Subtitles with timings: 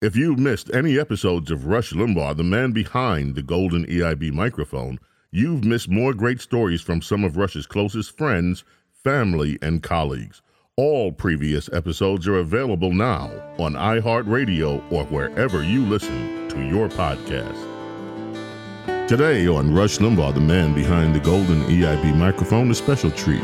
[0.00, 5.00] If you've missed any episodes of Rush Limbaugh, the man behind the golden EIB microphone,
[5.32, 10.40] you've missed more great stories from some of Rush's closest friends, family, and colleagues.
[10.76, 17.58] All previous episodes are available now on iHeartRadio or wherever you listen to your podcast.
[19.08, 23.42] Today on Rush Limbaugh, the man behind the golden EIB microphone, a special treat.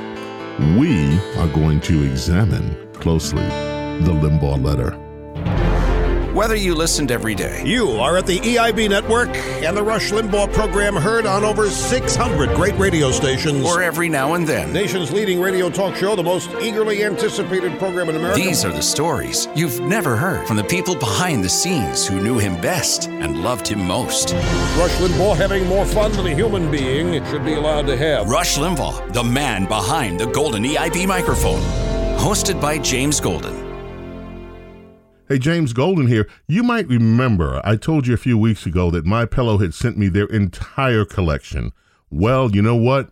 [0.78, 5.03] We are going to examine closely the Limbaugh letter.
[6.34, 9.28] Whether you listened every day, You are at the EIB network
[9.62, 13.64] and the Rush Limbaugh program heard on over 600 great radio stations.
[13.64, 18.08] or every now and then, Nation's leading radio talk show, the most eagerly anticipated program
[18.08, 18.40] in America.
[18.40, 22.36] these are the stories you've never heard from the people behind the scenes who knew
[22.36, 24.32] him best and loved him most.
[24.76, 28.28] Rush Limbaugh having more fun than a human being should be allowed to have.
[28.28, 31.62] Rush Limbaugh, the man behind the golden EIB microphone.
[32.18, 33.63] Hosted by James Golden.
[35.34, 36.28] Hey, James Golden here.
[36.46, 39.98] You might remember I told you a few weeks ago that My Pillow had sent
[39.98, 41.72] me their entire collection.
[42.08, 43.10] Well, you know what?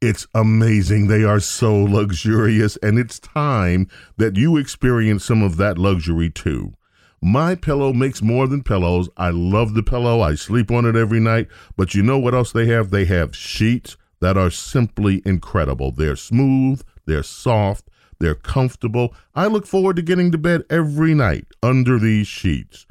[0.00, 1.08] It's amazing.
[1.08, 6.74] They are so luxurious, and it's time that you experience some of that luxury too.
[7.20, 9.08] My Pillow makes more than pillows.
[9.16, 10.20] I love the pillow.
[10.20, 11.48] I sleep on it every night.
[11.76, 12.90] But you know what else they have?
[12.90, 15.90] They have sheets that are simply incredible.
[15.90, 17.90] They're smooth, they're soft,
[18.20, 19.14] they're comfortable.
[19.34, 22.86] I look forward to getting to bed every night under these sheets.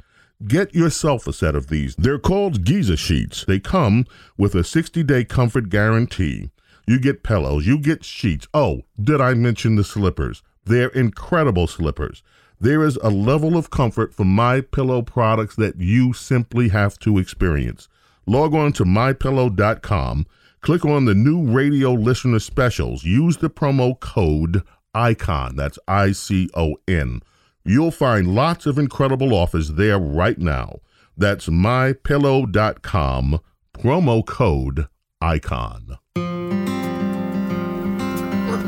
[0.46, 1.96] Get yourself a set of these.
[1.96, 3.44] They're called Giza sheets.
[3.44, 4.06] They come
[4.36, 6.50] with a 60 day comfort guarantee.
[6.86, 8.46] You get pillows, you get sheets.
[8.54, 10.42] Oh, did I mention the slippers?
[10.64, 12.22] They're incredible slippers.
[12.60, 17.18] There is a level of comfort for my pillow products that you simply have to
[17.18, 17.88] experience.
[18.26, 20.26] Log on to mypillow.com,
[20.60, 24.62] click on the new radio listener specials, use the promo code
[24.94, 27.20] ICON, that's I C O N.
[27.64, 30.80] You'll find lots of incredible offers there right now.
[31.16, 33.40] That's mypillow.com,
[33.74, 34.86] promo code
[35.20, 35.98] ICON.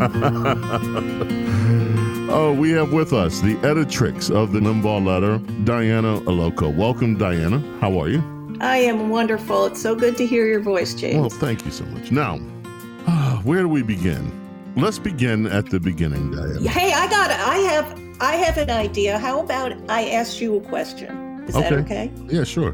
[2.30, 6.74] oh, we have with us the editrix of the Limbaugh letter, Diana Allocco.
[6.74, 7.58] Welcome, Diana.
[7.80, 8.22] How are you?
[8.60, 9.66] I am wonderful.
[9.66, 11.20] It's so good to hear your voice, James.
[11.20, 12.10] Well, thank you so much.
[12.10, 12.38] Now,
[13.44, 14.30] where do we begin?
[14.80, 16.32] Let's begin at the beginning,
[16.66, 19.18] hey, I got I have I have an idea.
[19.18, 21.44] How about I ask you a question?
[21.46, 22.10] Is that okay?
[22.28, 22.72] Yeah, sure.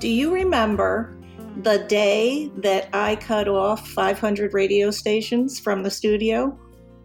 [0.00, 1.16] Do you remember
[1.62, 6.58] the day that I cut off 500 radio stations from the studio?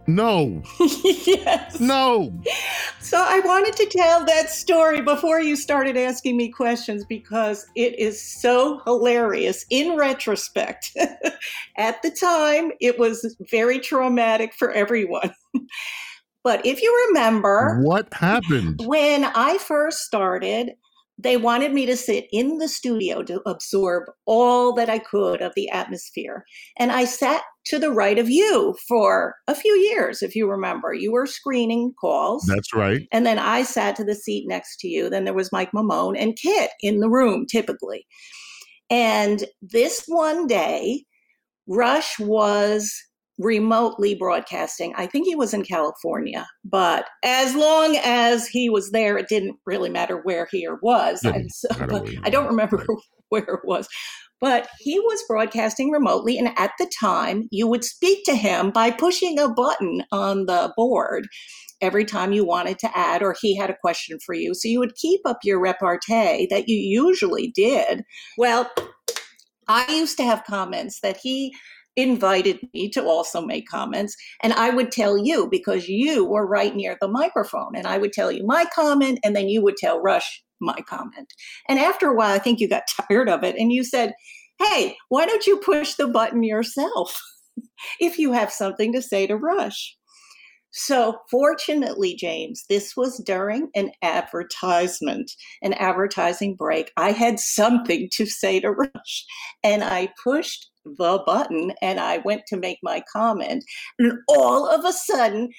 [0.06, 0.62] No,
[1.04, 1.80] yes.
[1.80, 2.34] no.
[3.00, 7.98] So I wanted to tell that story before you started asking me questions because it
[7.98, 10.92] is so hilarious in retrospect.
[11.78, 15.34] At the time, it was very traumatic for everyone.
[16.44, 18.82] but if you remember, What happened?
[18.86, 20.72] when I first started,
[21.18, 25.54] they wanted me to sit in the studio to absorb all that I could of
[25.56, 26.44] the atmosphere.
[26.78, 30.94] And I sat to the right of you for a few years, if you remember.
[30.94, 32.44] You were screening calls.
[32.48, 33.08] That's right.
[33.12, 35.10] And then I sat to the seat next to you.
[35.10, 38.06] Then there was Mike Maimone and Kit in the room, typically.
[38.90, 41.06] And this one day,
[41.68, 42.94] Rush was
[43.40, 44.94] remotely broadcasting.
[44.96, 49.58] I think he was in California, but as long as he was there, it didn't
[49.66, 51.24] really matter where he or was.
[51.24, 52.88] And so- but where he I don't remember right.
[53.30, 53.88] where it was.
[54.44, 58.92] But he was broadcasting remotely, and at the time, you would speak to him by
[58.92, 61.30] pushing a button on the board
[61.80, 64.54] every time you wanted to add or he had a question for you.
[64.54, 68.04] So you would keep up your repartee that you usually did.
[68.38, 68.70] Well,
[69.70, 71.56] I used to have comments that he
[71.96, 76.76] invited me to also make comments, and I would tell you because you were right
[76.76, 80.02] near the microphone, and I would tell you my comment, and then you would tell
[80.02, 81.34] Rush my comment.
[81.68, 84.14] And after a while, I think you got tired of it, and you said,
[84.60, 87.20] Hey, why don't you push the button yourself
[88.00, 89.98] if you have something to say to Rush?
[90.76, 95.32] So, fortunately, James, this was during an advertisement,
[95.62, 96.92] an advertising break.
[96.98, 99.26] I had something to say to Rush,
[99.64, 103.64] and I pushed the button and I went to make my comment.
[104.00, 105.50] And all of a sudden,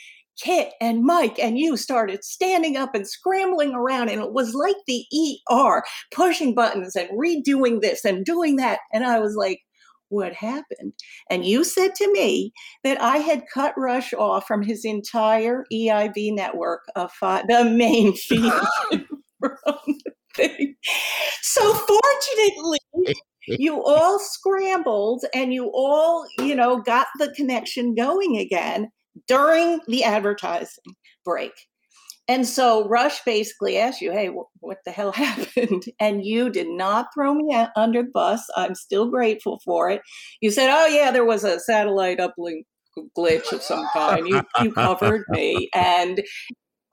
[0.40, 4.76] Kit and Mike and you started standing up and scrambling around, and it was like
[4.86, 5.04] the
[5.50, 5.82] ER
[6.12, 8.81] pushing buttons and redoing this and doing that.
[8.92, 9.60] And I was like,
[10.08, 10.92] what happened?
[11.31, 12.52] And you said to me
[12.84, 18.12] that I had cut Rush off from his entire EIB network of five, the main
[18.16, 18.52] feed
[20.37, 20.75] the.
[21.42, 22.78] So fortunately,
[23.46, 28.90] you all scrambled and you all, you know, got the connection going again
[29.26, 30.94] during the advertising
[31.25, 31.52] break.
[32.26, 34.31] And so Rush basically asked you, hey,
[34.61, 35.84] what the hell happened?
[36.00, 38.44] And you did not throw me under the bus.
[38.56, 40.00] I'm still grateful for it.
[40.40, 42.62] You said, oh, yeah, there was a satellite uplink
[43.16, 44.26] glitch of some kind.
[44.26, 45.69] You, you covered me.
[45.75, 46.22] And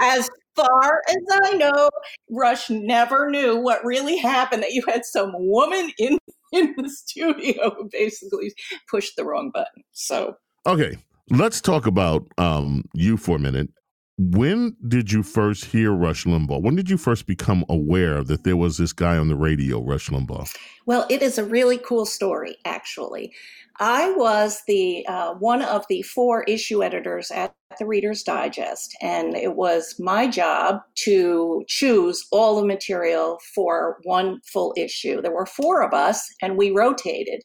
[0.02, 1.90] as far as I know,
[2.30, 6.18] Rush never knew what really happened, that you had some woman in,
[6.52, 8.54] in the studio who basically
[8.90, 9.84] pushed the wrong button.
[9.94, 10.36] So,
[10.66, 10.98] okay,
[11.30, 13.70] let's talk about um, you for a minute.
[14.18, 16.62] When did you first hear Rush Limbaugh?
[16.62, 20.10] When did you first become aware that there was this guy on the radio, Rush
[20.10, 20.56] Limbaugh?
[20.86, 23.34] Well, it is a really cool story, actually.
[23.80, 29.36] I was the uh, one of the four issue editors at the Reader's Digest, and
[29.36, 35.20] it was my job to choose all the material for one full issue.
[35.20, 37.42] There were four of us, and we rotated.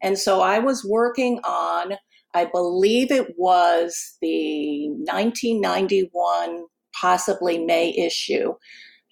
[0.00, 1.94] And so I was working on,
[2.38, 6.64] I believe it was the 1991,
[6.94, 8.54] possibly May issue.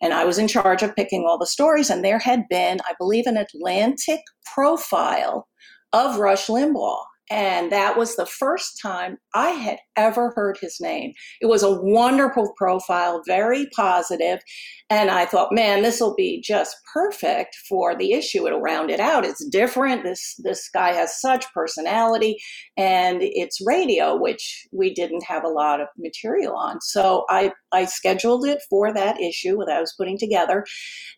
[0.00, 2.92] And I was in charge of picking all the stories, and there had been, I
[3.00, 4.20] believe, an Atlantic
[4.54, 5.48] profile
[5.92, 7.02] of Rush Limbaugh.
[7.30, 11.12] And that was the first time I had ever heard his name.
[11.40, 14.40] It was a wonderful profile, very positive,
[14.88, 18.46] and I thought, man, this will be just perfect for the issue.
[18.46, 19.24] It'll round it out.
[19.24, 20.04] It's different.
[20.04, 22.36] This this guy has such personality,
[22.76, 26.80] and it's radio, which we didn't have a lot of material on.
[26.80, 30.64] So I I scheduled it for that issue that I was putting together,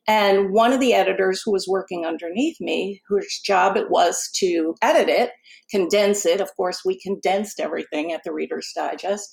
[0.06, 4.74] and one of the editors who was working underneath me, whose job it was to
[4.82, 5.30] edit it,
[5.70, 6.40] condense it.
[6.40, 9.28] Of course, we condensed everything at the Reader's Digest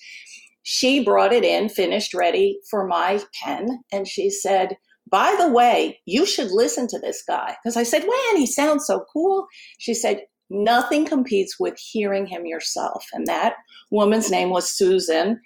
[0.68, 6.00] she brought it in, finished, ready for my pen, and she said, by the way,
[6.06, 7.56] you should listen to this guy.
[7.64, 9.46] Because I said, man, he sounds so cool.
[9.78, 13.06] She said, nothing competes with hearing him yourself.
[13.14, 13.54] And that
[13.92, 15.40] woman's name was Susan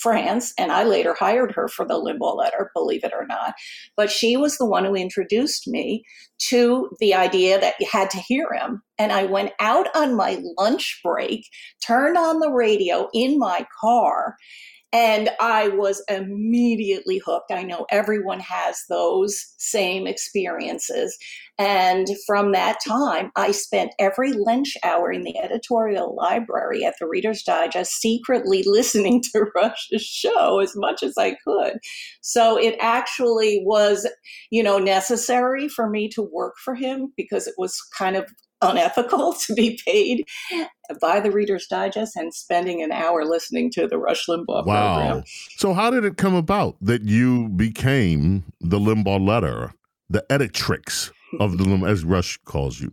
[0.00, 3.54] France, and I later hired her for the Limbaugh letter, believe it or not.
[3.96, 6.04] But she was the one who introduced me
[6.48, 8.82] to the idea that you had to hear him.
[8.98, 11.46] And I went out on my lunch break,
[11.86, 14.36] turned on the radio in my car,
[14.92, 17.50] and I was immediately hooked.
[17.50, 21.16] I know everyone has those same experiences.
[21.58, 27.06] And from that time, I spent every lunch hour in the editorial library at the
[27.06, 31.78] Reader's Digest secretly listening to Rush's show as much as I could.
[32.20, 34.08] So it actually was,
[34.50, 38.26] you know, necessary for me to work for him because it was kind of
[38.66, 40.24] unethical to be paid
[41.00, 44.96] by the Reader's Digest and spending an hour listening to the Rush Limbaugh wow.
[44.96, 45.24] program.
[45.56, 49.74] So, how did it come about that you became the Limbaugh letter,
[50.08, 51.10] the editrix
[51.40, 52.92] of the Limbaugh, as Rush calls you,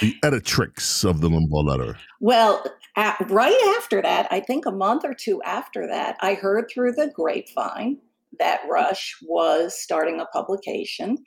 [0.00, 1.98] the editrix of the Limbaugh letter?
[2.20, 2.64] Well,
[2.96, 6.92] at, right after that, I think a month or two after that, I heard through
[6.92, 7.98] the grapevine
[8.38, 11.18] that Rush was starting a publication.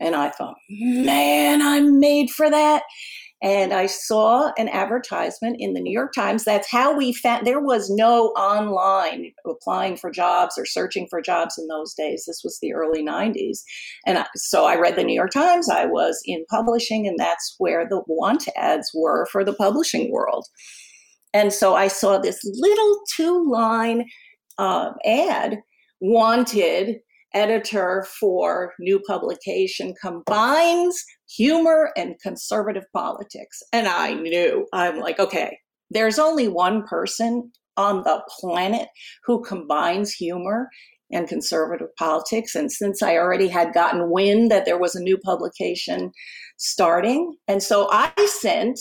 [0.00, 2.82] And I thought, man, I'm made for that.
[3.42, 6.44] And I saw an advertisement in the New York Times.
[6.44, 11.58] That's how we found there was no online applying for jobs or searching for jobs
[11.58, 12.24] in those days.
[12.26, 13.58] This was the early 90s.
[14.06, 15.68] And so I read the New York Times.
[15.68, 20.46] I was in publishing, and that's where the want ads were for the publishing world.
[21.34, 24.06] And so I saw this little two line
[24.56, 25.58] uh, ad
[26.00, 27.00] wanted
[27.34, 33.62] editor for new publication combines humor and conservative politics.
[33.72, 35.58] And I knew, I'm like, okay,
[35.90, 38.88] there's only one person on the planet
[39.24, 40.68] who combines humor
[41.12, 42.54] and conservative politics.
[42.54, 46.10] And since I already had gotten wind that there was a new publication
[46.56, 48.80] starting, and so I sent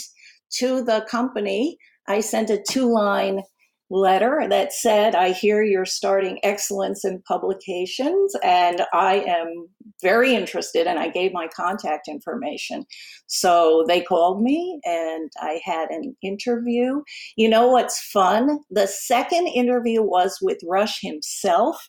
[0.58, 3.42] to the company, I sent a two line
[3.90, 9.68] letter that said, I hear you're starting excellence in publications, and I am
[10.02, 10.88] very interested.
[10.88, 12.86] And I gave my contact information.
[13.28, 17.02] So they called me, and I had an interview.
[17.36, 18.60] You know what's fun?
[18.70, 21.88] The second interview was with Rush himself.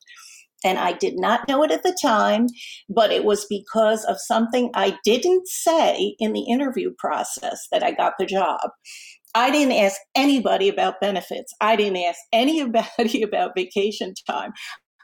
[0.64, 2.46] And I did not know it at the time,
[2.88, 7.92] but it was because of something I didn't say in the interview process that I
[7.92, 8.70] got the job.
[9.36, 11.52] I didn't ask anybody about benefits.
[11.60, 14.52] I didn't ask anybody about vacation time.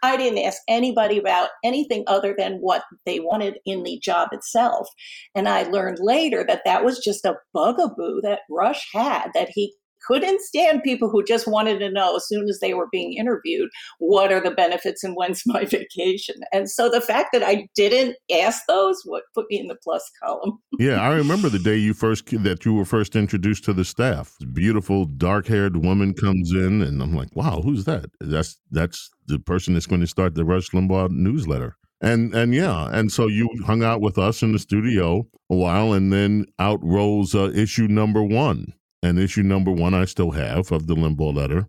[0.02, 4.88] I didn't ask anybody about anything other than what they wanted in the job itself.
[5.34, 9.74] And I learned later that that was just a bugaboo that Rush had, that he
[10.06, 13.70] couldn't stand people who just wanted to know as soon as they were being interviewed,
[13.98, 16.36] what are the benefits and when's my vacation?
[16.52, 20.10] And so the fact that I didn't ask those what put me in the plus
[20.22, 20.58] column.
[20.78, 24.36] yeah, I remember the day you first that you were first introduced to the staff.
[24.52, 29.74] Beautiful dark-haired woman comes in and I'm like, "Wow, who's that?" That's that's the person
[29.74, 31.76] that's going to start the Rush Limbaugh newsletter.
[32.00, 35.92] And and yeah, and so you hung out with us in the studio a while,
[35.92, 38.74] and then out rolls uh, issue number one.
[39.02, 41.66] And issue number one, I still have of the Limbaugh letter,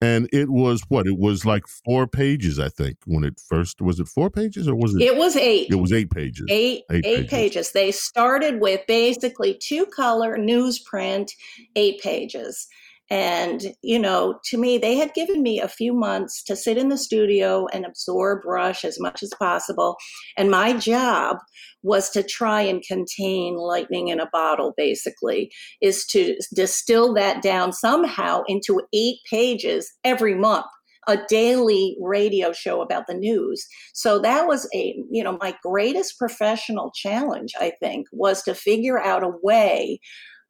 [0.00, 4.00] and it was what it was like four pages, I think, when it first was
[4.00, 5.02] it four pages or was it?
[5.02, 5.68] It was eight.
[5.70, 6.46] It was eight pages.
[6.48, 7.30] Eight eight, eight pages.
[7.30, 7.72] pages.
[7.72, 11.30] They started with basically two color newsprint,
[11.76, 12.66] eight pages.
[13.10, 16.90] And, you know, to me, they had given me a few months to sit in
[16.90, 19.96] the studio and absorb Rush as much as possible.
[20.36, 21.38] And my job
[21.82, 25.50] was to try and contain lightning in a bottle, basically,
[25.80, 30.66] is to distill that down somehow into eight pages every month
[31.08, 33.66] a daily radio show about the news.
[33.94, 39.00] So that was a, you know, my greatest professional challenge, I think, was to figure
[39.00, 39.98] out a way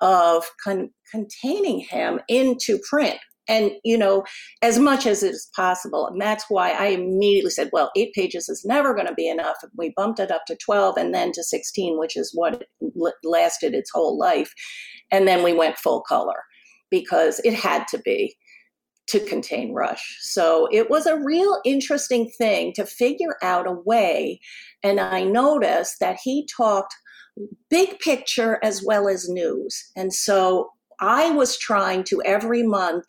[0.01, 3.19] of con- containing him into print.
[3.49, 4.25] And you know
[4.63, 6.07] as much as is possible.
[6.07, 9.57] And that's why i immediately said well eight pages is never going to be enough.
[9.63, 12.65] And we bumped it up to 12 and then to 16 which is what
[13.25, 14.53] lasted its whole life.
[15.11, 16.45] And then we went full color
[16.91, 18.37] because it had to be
[19.11, 20.19] to contain rush.
[20.21, 24.39] So it was a real interesting thing to figure out a way.
[24.85, 26.95] And i noticed that he talked
[27.69, 29.91] big picture as well as news.
[29.97, 30.71] And so
[31.01, 33.05] I was trying to every month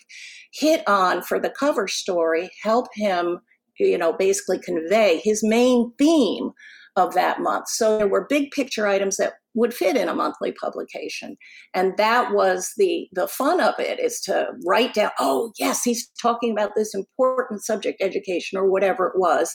[0.53, 3.39] hit on for the cover story, help him,
[3.79, 6.51] you know, basically convey his main theme
[6.95, 7.67] of that month.
[7.69, 11.37] So there were big picture items that would fit in a monthly publication.
[11.73, 16.09] And that was the the fun of it is to write down, oh yes, he's
[16.21, 19.53] talking about this important subject education or whatever it was.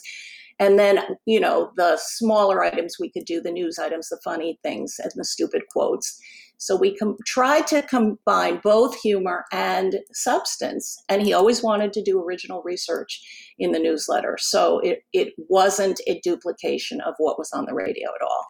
[0.59, 4.59] And then, you know, the smaller items we could do, the news items, the funny
[4.63, 6.19] things, and the stupid quotes.
[6.57, 10.97] So we com- tried to combine both humor and substance.
[11.07, 13.21] And he always wanted to do original research
[13.59, 14.37] in the newsletter.
[14.39, 18.45] So it, it wasn't a duplication of what was on the radio at all.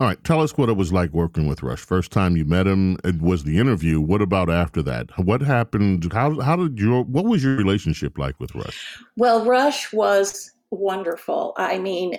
[0.00, 1.80] All right, tell us what it was like working with Rush.
[1.80, 4.00] First time you met him, it was the interview.
[4.00, 5.10] What about after that?
[5.18, 6.12] What happened?
[6.12, 9.02] How how did your what was your relationship like with Rush?
[9.16, 11.54] Well, Rush was wonderful.
[11.56, 12.18] I mean,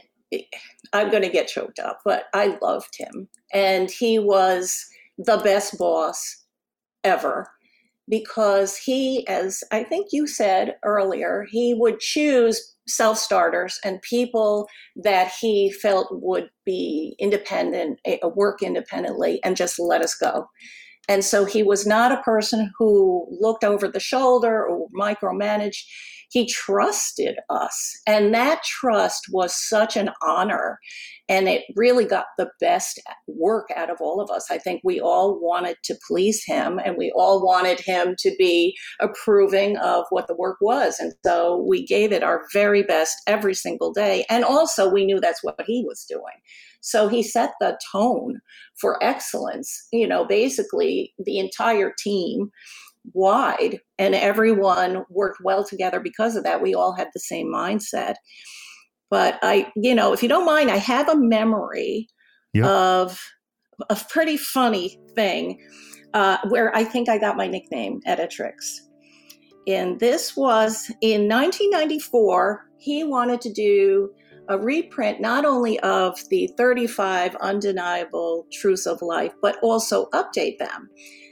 [0.93, 3.27] I'm going to get choked up, but I loved him.
[3.53, 4.85] And he was
[5.17, 6.45] the best boss
[7.03, 7.49] ever
[8.07, 14.67] because he, as I think you said earlier, he would choose self starters and people
[14.95, 20.47] that he felt would be independent, eh, work independently, and just let us go.
[21.07, 25.83] And so he was not a person who looked over the shoulder or micromanaged
[26.29, 27.93] he trusted us.
[28.07, 30.79] And that trust was such an honor.
[31.27, 34.49] And it really got the best work out of all of us.
[34.49, 38.75] I think we all wanted to please him and we all wanted him to be
[38.99, 40.99] approving of what the work was.
[40.99, 44.25] And so we gave it our very best every single day.
[44.29, 46.23] And also, we knew that's what he was doing.
[46.81, 48.39] So he set the tone
[48.79, 49.87] for excellence.
[49.91, 52.49] You know, basically, the entire team
[53.13, 56.61] wide and everyone worked well together because of that.
[56.61, 58.15] We all had the same mindset.
[59.09, 62.07] But i you know if you don't mind i have a memory
[62.53, 62.65] yep.
[62.65, 63.19] of
[63.89, 65.59] a pretty funny thing
[66.13, 68.79] uh, where i think i got my nickname editrix.
[69.67, 74.11] And this was in 1994 he wanted to do
[74.47, 80.89] a reprint not only of the 35 undeniable truths of life but also update them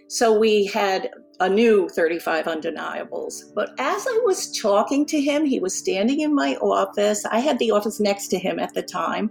[0.07, 1.09] so we had
[1.39, 3.51] a new 35 undeniables.
[3.55, 7.25] But as I was talking to him, he was standing in my office.
[7.25, 9.29] I had the office next to him at the time.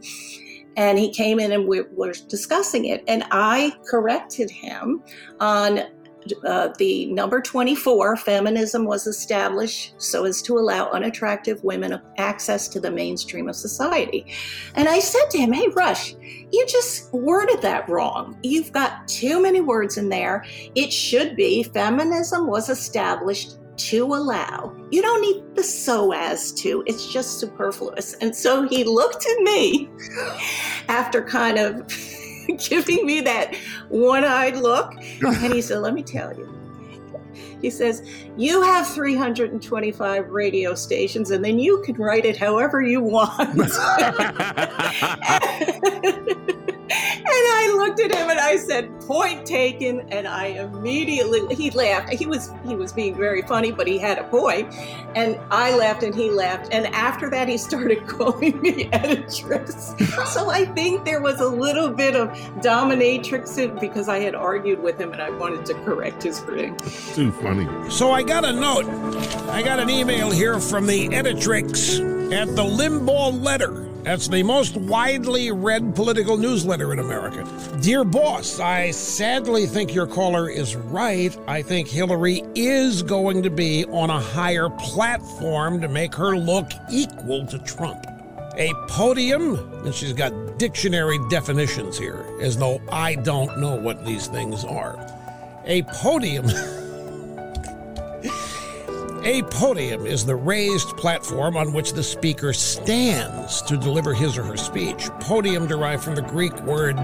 [0.76, 3.02] And he came in and we were discussing it.
[3.08, 5.02] And I corrected him
[5.40, 5.80] on
[6.44, 12.80] uh, the number 24, feminism was established so as to allow unattractive women access to
[12.80, 14.26] the mainstream of society.
[14.74, 16.14] And I said to him, Hey, Rush,
[16.52, 18.38] you just worded that wrong.
[18.42, 20.44] You've got too many words in there.
[20.74, 24.74] It should be feminism was established to allow.
[24.90, 28.14] You don't need the so as to, it's just superfluous.
[28.14, 29.90] And so he looked at me
[30.88, 31.92] after kind of
[32.68, 33.54] giving me that
[33.88, 34.94] one eyed look.
[35.22, 36.52] And he said, Let me tell you.
[37.60, 38.02] He says,
[38.36, 43.56] You have 325 radio stations, and then you can write it however you want.
[46.90, 52.12] and I looked at him and I said, "Point taken." And I immediately he laughed.
[52.12, 54.72] He was he was being very funny, but he had a point.
[55.14, 56.72] And I laughed and he laughed.
[56.72, 59.96] And after that, he started calling me editress.
[60.26, 62.28] so I think there was a little bit of
[62.60, 66.76] dominatrix because I had argued with him and I wanted to correct his thing.
[67.14, 67.66] Too funny.
[67.90, 68.86] So I got a note.
[69.48, 72.00] I got an email here from the editrix
[72.32, 73.85] at the Limbaugh Letter.
[74.06, 77.44] That's the most widely read political newsletter in America.
[77.82, 81.36] Dear boss, I sadly think your caller is right.
[81.48, 86.70] I think Hillary is going to be on a higher platform to make her look
[86.88, 88.06] equal to Trump.
[88.56, 94.28] A podium, and she's got dictionary definitions here, as though I don't know what these
[94.28, 95.04] things are.
[95.64, 96.46] A podium.
[99.26, 104.44] A podium is the raised platform on which the speaker stands to deliver his or
[104.44, 105.10] her speech.
[105.18, 106.96] Podium derived from the Greek word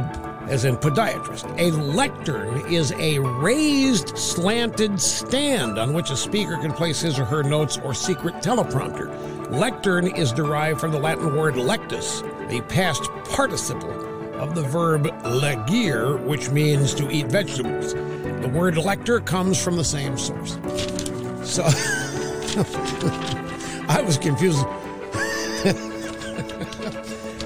[0.47, 1.53] as in podiatrist.
[1.59, 7.25] A lectern is a raised, slanted stand on which a speaker can place his or
[7.25, 9.11] her notes or secret teleprompter.
[9.51, 13.91] Lectern is derived from the Latin word lectus, the past participle
[14.37, 17.95] of the verb legere, which means to eat vegetables.
[17.95, 20.57] The word lector comes from the same source.
[21.43, 21.69] So
[23.89, 24.67] I was confused.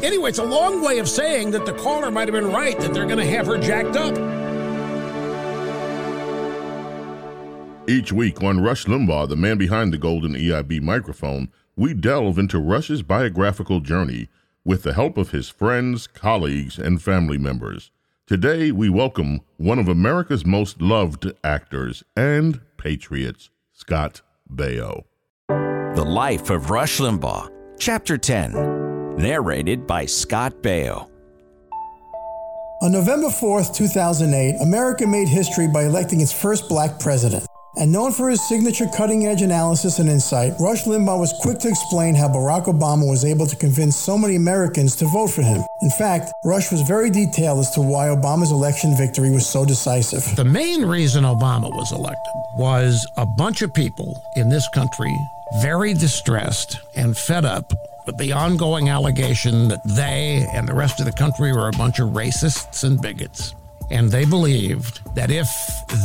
[0.02, 2.92] anyway, it's a long way of saying that the caller might have been right, that
[2.92, 4.16] they're going to have her jacked up.
[7.88, 12.58] Each week on Rush Limbaugh, the man behind the golden EIB microphone, we delve into
[12.58, 14.28] Rush's biographical journey
[14.64, 17.92] with the help of his friends, colleagues, and family members.
[18.26, 24.22] Today, we welcome one of America's most loved actors and patriots, Scott
[24.52, 25.04] Baio.
[25.48, 31.08] The Life of Rush Limbaugh, Chapter 10, narrated by Scott Baio.
[32.82, 37.45] On November 4th, 2008, America made history by electing its first black president.
[37.78, 41.68] And known for his signature cutting edge analysis and insight, Rush Limbaugh was quick to
[41.68, 45.62] explain how Barack Obama was able to convince so many Americans to vote for him.
[45.82, 50.36] In fact, Rush was very detailed as to why Obama's election victory was so decisive.
[50.36, 55.14] The main reason Obama was elected was a bunch of people in this country
[55.60, 57.72] very distressed and fed up
[58.06, 61.98] with the ongoing allegation that they and the rest of the country were a bunch
[61.98, 63.54] of racists and bigots.
[63.90, 65.48] And they believed that if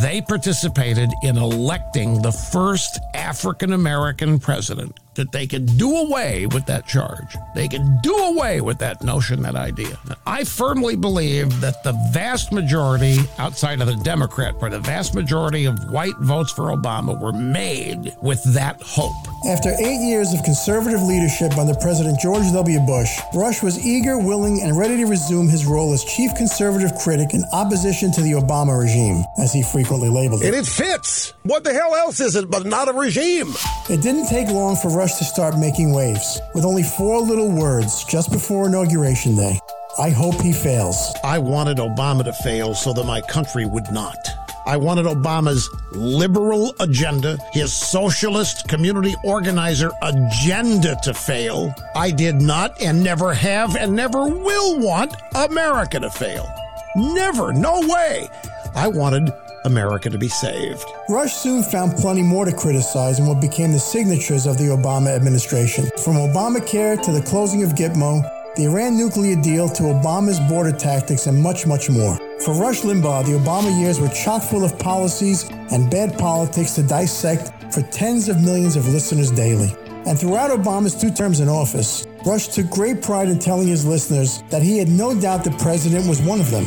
[0.02, 6.66] they participated in electing the first African American president, that they can do away with
[6.68, 7.36] that charge.
[7.56, 9.98] They can do away with that notion, that idea.
[10.26, 15.66] I firmly believe that the vast majority, outside of the Democrat Party, the vast majority
[15.66, 19.12] of white votes for Obama were made with that hope.
[19.50, 22.80] After eight years of conservative leadership under President George W.
[22.82, 27.34] Bush, Rush was eager, willing, and ready to resume his role as chief conservative critic
[27.34, 30.48] in opposition to the Obama regime, as he frequently labeled it.
[30.48, 31.34] And it fits.
[31.44, 33.48] What the hell else is it but not a regime?
[33.90, 38.32] It didn't take long for To start making waves, with only four little words just
[38.32, 39.60] before Inauguration Day.
[39.98, 41.12] I hope he fails.
[41.24, 44.28] I wanted Obama to fail so that my country would not.
[44.68, 51.74] I wanted Obama's liberal agenda, his socialist community organizer agenda to fail.
[51.96, 56.48] I did not and never have and never will want America to fail.
[56.96, 58.30] Never, no way.
[58.76, 59.34] I wanted
[59.66, 60.86] America to be saved.
[61.10, 65.16] Rush soon found plenty more to criticize in what became the signatures of the Obama
[65.16, 65.90] administration.
[66.04, 68.22] From Obamacare to the closing of Gitmo,
[68.56, 72.18] the Iran nuclear deal to Obama's border tactics, and much, much more.
[72.44, 76.84] For Rush Limbaugh, the Obama years were chock full of policies and bad politics to
[76.84, 79.74] dissect for tens of millions of listeners daily.
[80.06, 84.44] And throughout Obama's two terms in office, Rush took great pride in telling his listeners
[84.50, 86.66] that he had no doubt the president was one of them.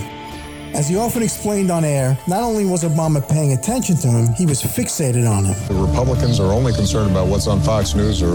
[0.74, 4.44] As he often explained on air, not only was Obama paying attention to him, he
[4.44, 5.54] was fixated on him.
[5.68, 8.34] The Republicans are only concerned about what's on Fox News or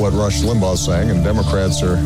[0.00, 1.96] what Rush Limbaugh's saying, and Democrats are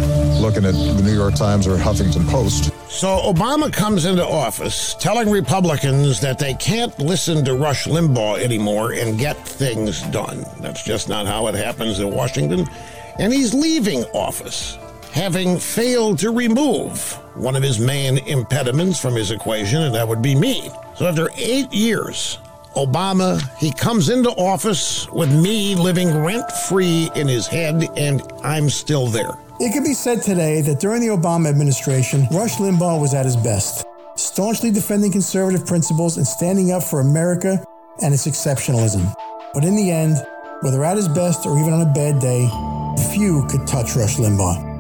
[0.41, 2.73] looking at the New York Times or Huffington Post.
[2.91, 8.95] So Obama comes into office telling Republicans that they can't listen to Rush Limbaugh anymore
[8.95, 10.45] and get things done.
[10.59, 12.67] That's just not how it happens in Washington.
[13.21, 14.77] And he's leaving office,
[15.13, 20.23] having failed to remove one of his main impediments from his equation, and that would
[20.23, 20.71] be me.
[20.97, 22.39] So after eight years,
[22.77, 28.71] Obama, he comes into office with me living rent free in his head, and I'm
[28.71, 29.33] still there.
[29.61, 33.37] It can be said today that during the Obama administration, Rush Limbaugh was at his
[33.37, 33.85] best,
[34.17, 37.63] staunchly defending conservative principles and standing up for America
[38.03, 39.15] and its exceptionalism.
[39.53, 40.17] But in the end,
[40.63, 42.49] whether at his best or even on a bad day,
[43.13, 44.72] few could touch Rush Limbaugh.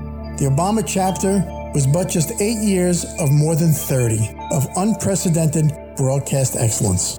[0.42, 1.38] The Obama chapter
[1.72, 4.18] was but just eight years of more than 30
[4.50, 7.16] of unprecedented broadcast excellence.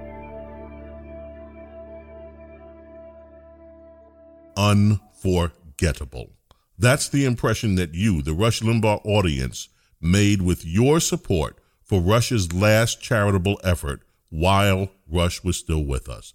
[4.58, 6.32] Unforgettable.
[6.78, 9.70] That's the impression that you, the Rush Limbaugh audience,
[10.02, 16.34] made with your support for Rush's last charitable effort while Rush was still with us.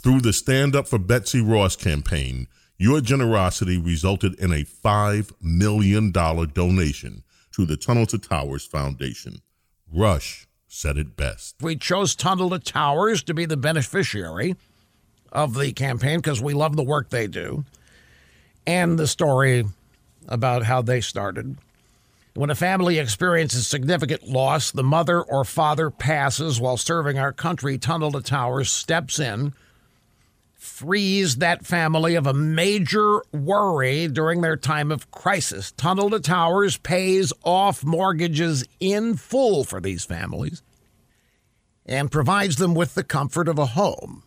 [0.00, 6.10] Through the Stand Up for Betsy Ross campaign, your generosity resulted in a $5 million
[6.10, 9.42] donation to the Tunnel to Towers Foundation.
[9.92, 11.54] Rush said it best.
[11.60, 14.56] We chose Tunnel to Towers to be the beneficiary
[15.30, 17.64] of the campaign because we love the work they do
[18.66, 19.64] and the story
[20.28, 21.56] about how they started.
[22.34, 27.78] When a family experiences significant loss, the mother or father passes while serving our country,
[27.78, 29.52] Tunnel to Towers steps in,
[30.64, 35.72] frees that family of a major worry during their time of crisis.
[35.72, 40.62] Tunnel to Towers pays off mortgages in full for these families
[41.86, 44.22] and provides them with the comfort of a home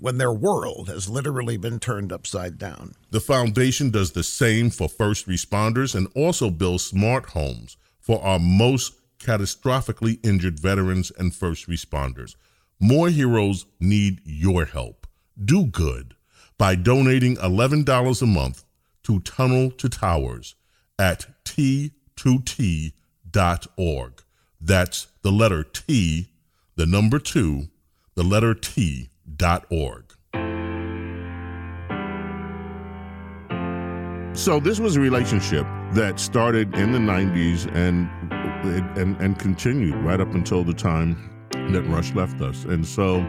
[0.00, 2.92] when their world has literally been turned upside down.
[3.10, 8.38] The foundation does the same for first responders and also builds smart homes for our
[8.38, 12.36] most catastrophically injured veterans and first responders.
[12.78, 15.07] More heroes need your help.
[15.42, 16.14] Do good
[16.56, 18.64] by donating $11 a month
[19.04, 20.56] to Tunnel to Towers
[20.98, 22.92] at T2T.org.
[24.60, 26.32] That's the letter T,
[26.74, 27.68] the number two,
[28.16, 29.10] the letter T
[29.70, 30.12] org.
[34.36, 38.08] So this was a relationship that started in the 90s and
[38.98, 41.16] and and continued right up until the time
[41.52, 42.64] that Rush left us.
[42.64, 43.20] And so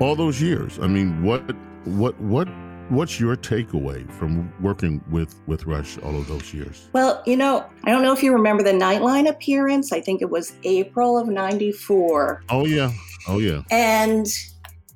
[0.00, 1.42] all those years, I mean, what
[1.84, 2.48] what what
[2.88, 6.88] what's your takeaway from working with with Rush all of those years?
[6.92, 9.92] Well, you know, I don't know if you remember the Nightline appearance.
[9.92, 12.42] I think it was April of 94.
[12.50, 12.92] Oh yeah.
[13.28, 13.62] Oh yeah.
[13.70, 14.26] And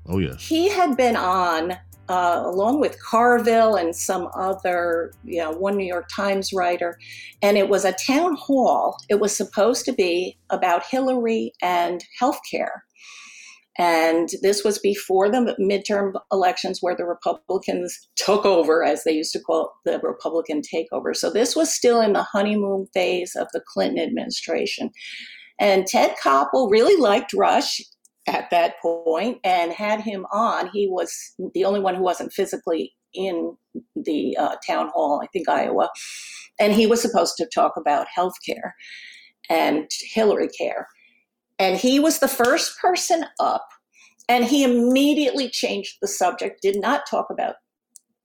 [0.08, 1.72] Oh, yeah, He had been on,
[2.08, 6.98] uh, along with Carville and some other, you know, one New York Times writer,
[7.42, 8.96] and it was a town hall.
[9.10, 12.70] It was supposed to be about Hillary and healthcare.
[13.78, 19.32] And this was before the midterm elections where the Republicans took over, as they used
[19.32, 21.14] to call it, the Republican takeover.
[21.14, 24.90] So this was still in the honeymoon phase of the Clinton administration.
[25.60, 27.80] And Ted Koppel really liked Rush
[28.26, 30.70] at that point and had him on.
[30.72, 33.56] He was the only one who wasn't physically in
[33.94, 35.88] the uh, town hall, I think Iowa,
[36.60, 38.74] and he was supposed to talk about health care
[39.48, 40.88] and Hillary care.
[41.58, 43.68] And he was the first person up,
[44.28, 47.56] and he immediately changed the subject, did not talk about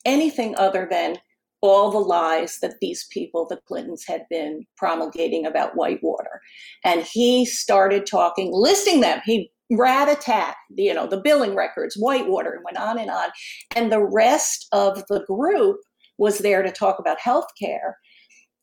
[0.06, 1.18] anything other than
[1.62, 6.42] all the lies that these people, the Clintons, had been promulgating about Whitewater.
[6.84, 9.22] And he started talking, listing them.
[9.24, 13.30] He rat attack, you know, the billing records, Whitewater, and went on and on.
[13.78, 15.78] And the rest of the group
[16.18, 17.94] was there to talk about healthcare.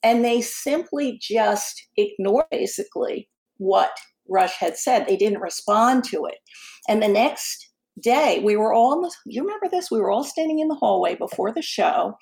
[0.02, 3.92] And they simply just ignored basically what
[4.30, 5.06] Rush had said.
[5.06, 6.38] They didn't respond to it.
[6.88, 7.68] And the next
[8.00, 9.90] day, we were all, in the, you remember this?
[9.90, 12.14] We were all standing in the hallway before the show.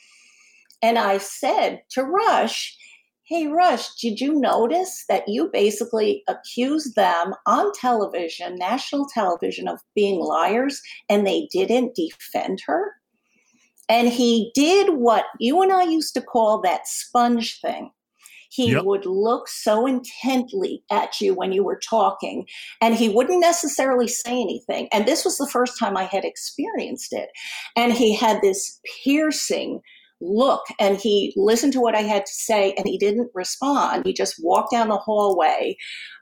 [0.83, 2.77] And I said to Rush,
[3.29, 9.81] Hey, Rush, did you notice that you basically accused them on television, national television, of
[9.95, 12.91] being liars and they didn't defend her?
[13.91, 17.91] And he did what you and I used to call that sponge thing.
[18.51, 18.85] He yep.
[18.85, 22.47] would look so intently at you when you were talking,
[22.81, 24.89] and he wouldn't necessarily say anything.
[24.93, 27.29] And this was the first time I had experienced it.
[27.77, 29.81] And he had this piercing,
[30.21, 34.05] look and he listened to what I had to say and he didn't respond.
[34.05, 35.77] He just walked down the hallway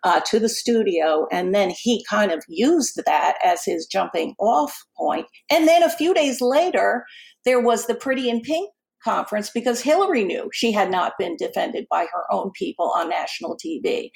[0.04, 4.76] uh, to the studio and then he kind of used that as his jumping off
[4.96, 5.26] point.
[5.50, 7.04] And then a few days later,
[7.44, 8.70] there was the Pretty in Pink
[9.02, 13.56] conference because Hillary knew she had not been defended by her own people on national
[13.56, 14.10] TV.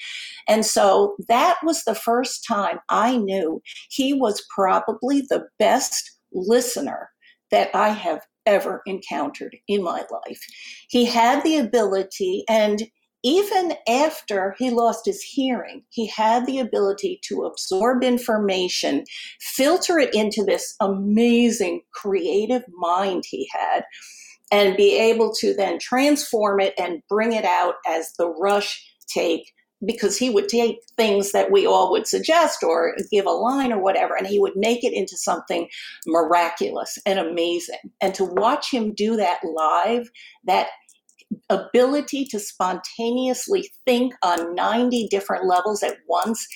[0.49, 7.11] And so that was the first time I knew he was probably the best listener
[7.51, 10.41] that I have ever encountered in my life.
[10.89, 12.83] He had the ability, and
[13.23, 19.05] even after he lost his hearing, he had the ability to absorb information,
[19.41, 23.85] filter it into this amazing creative mind he had,
[24.51, 29.53] and be able to then transform it and bring it out as the rush take
[29.85, 33.83] because he would take things that we all would suggest or give a line or
[33.83, 35.69] whatever, and he would make it into something
[36.07, 37.79] miraculous and amazing.
[38.01, 40.11] And to watch him do that live,
[40.45, 40.69] that
[41.49, 46.47] ability to spontaneously think on 90 different levels at once,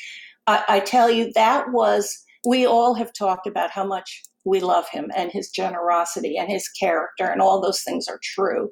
[0.47, 4.89] I, I tell you, that was, we all have talked about how much we love
[4.89, 8.71] him and his generosity and his character, and all those things are true.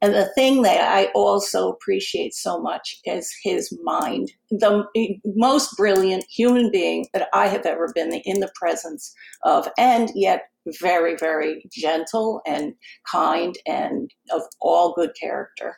[0.00, 5.76] And the thing that I also appreciate so much is his mind, the eh, most
[5.76, 10.48] brilliant human being that I have ever been in the presence of, and yet
[10.80, 12.74] very, very gentle and
[13.10, 15.76] kind and of all good character.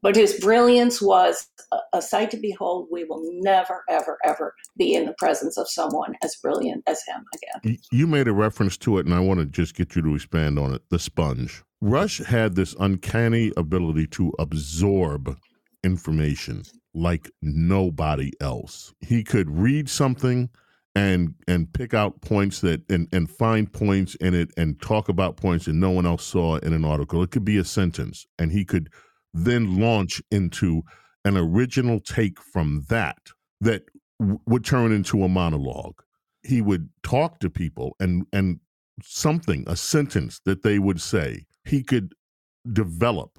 [0.00, 1.46] But his brilliance was
[1.92, 2.88] a sight to behold.
[2.90, 7.24] We will never, ever, ever be in the presence of someone as brilliant as him
[7.34, 7.78] again.
[7.90, 10.58] You made a reference to it, and I want to just get you to expand
[10.58, 11.62] on it the sponge.
[11.80, 15.36] Rush had this uncanny ability to absorb
[15.84, 16.62] information
[16.94, 18.94] like nobody else.
[19.00, 20.50] He could read something
[20.94, 25.36] and and pick out points that and and find points in it and talk about
[25.36, 27.22] points that no one else saw in an article.
[27.22, 28.90] It could be a sentence, and he could
[29.32, 30.82] then launch into
[31.24, 33.18] an original take from that
[33.60, 33.82] that
[34.20, 36.02] w- would turn into a monologue.
[36.42, 38.60] He would talk to people and and
[39.02, 42.14] something, a sentence that they would say, he could
[42.72, 43.38] develop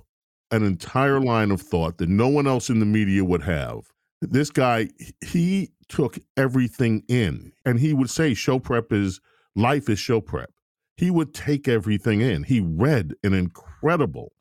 [0.51, 3.81] an entire line of thought that no one else in the media would have.
[4.21, 4.89] This guy,
[5.23, 9.19] he took everything in and he would say show prep is
[9.55, 10.51] life is show prep.
[10.97, 12.43] He would take everything in.
[12.43, 14.33] He read an incredible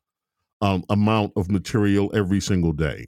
[0.61, 3.07] um, amount of material every single day.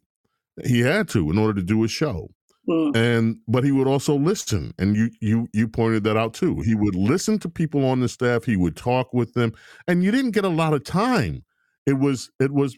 [0.65, 2.29] He had to in order to do his show.
[2.69, 2.95] Mm.
[2.95, 6.61] And but he would also listen, and you you you pointed that out too.
[6.61, 8.43] He would listen to people on the staff.
[8.43, 9.53] He would talk with them,
[9.87, 11.43] and you didn't get a lot of time.
[11.87, 12.77] It was it was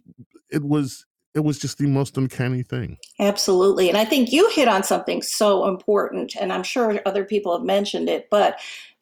[0.50, 1.06] it was
[1.36, 2.98] it was just the most uncanny thing.
[3.20, 3.90] Absolutely.
[3.90, 7.66] And I think you hit on something so important, and I'm sure other people have
[7.66, 8.60] mentioned it, but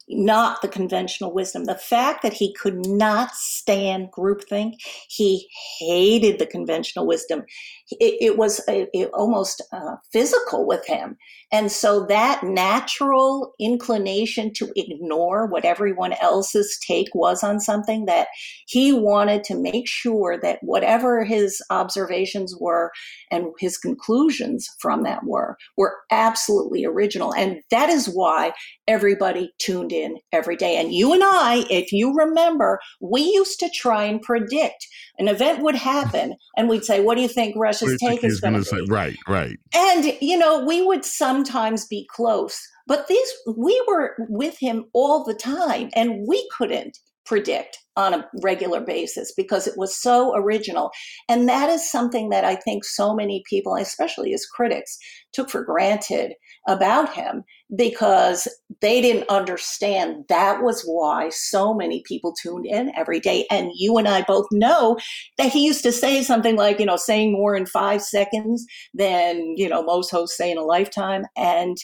[0.08, 1.64] not the conventional wisdom.
[1.64, 4.74] The fact that he could not stand groupthink,
[5.08, 7.44] he hated the conventional wisdom.
[7.90, 11.16] It, it was it almost uh, physical with him.
[11.52, 18.28] And so that natural inclination to ignore what everyone else's take was on something that
[18.66, 22.90] he wanted to make sure that whatever his observations were
[23.30, 27.34] and his conclusions from that were, were absolutely original.
[27.34, 28.52] And that is why
[28.92, 30.76] everybody tuned in every day.
[30.76, 34.86] And you and I, if you remember, we used to try and predict
[35.18, 38.62] an event would happen and we'd say, what do you think Rush's take is going
[38.62, 38.84] to be?
[38.88, 39.58] Right, right.
[39.74, 45.24] And, you know, we would sometimes be close, but these, we were with him all
[45.24, 50.90] the time and we couldn't predict on a regular basis because it was so original.
[51.28, 54.98] And that is something that I think so many people, especially as critics,
[55.32, 56.32] took for granted
[56.68, 57.44] about him
[57.76, 58.48] because
[58.80, 63.46] they didn't understand that was why so many people tuned in every day.
[63.50, 64.98] And you and I both know
[65.38, 69.54] that he used to say something like, you know, saying more in five seconds than,
[69.56, 71.24] you know, most hosts say in a lifetime.
[71.36, 71.76] And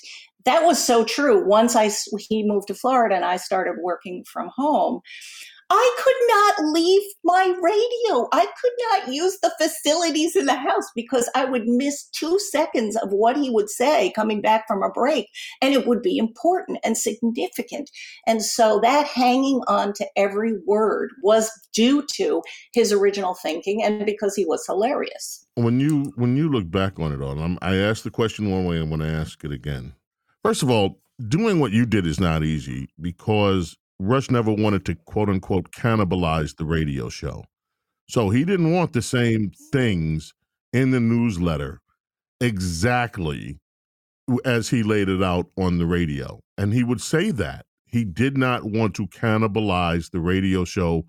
[0.44, 1.46] that was so true.
[1.46, 5.00] Once I he moved to Florida and I started working from home,
[5.70, 8.28] I could not leave my radio.
[8.32, 12.96] I could not use the facilities in the house because I would miss two seconds
[12.96, 15.28] of what he would say coming back from a break.
[15.60, 17.90] And it would be important and significant.
[18.26, 24.06] And so that hanging on to every word was due to his original thinking and
[24.06, 25.44] because he was hilarious.
[25.56, 28.64] When you when you look back on it all, I'm, I asked the question one
[28.64, 29.92] way and want to ask it again.
[30.48, 34.94] First of all, doing what you did is not easy because Rush never wanted to
[34.94, 37.44] quote unquote cannibalize the radio show.
[38.08, 40.32] So he didn't want the same things
[40.72, 41.82] in the newsletter
[42.40, 43.60] exactly
[44.46, 46.40] as he laid it out on the radio.
[46.56, 47.66] And he would say that.
[47.84, 51.04] He did not want to cannibalize the radio show,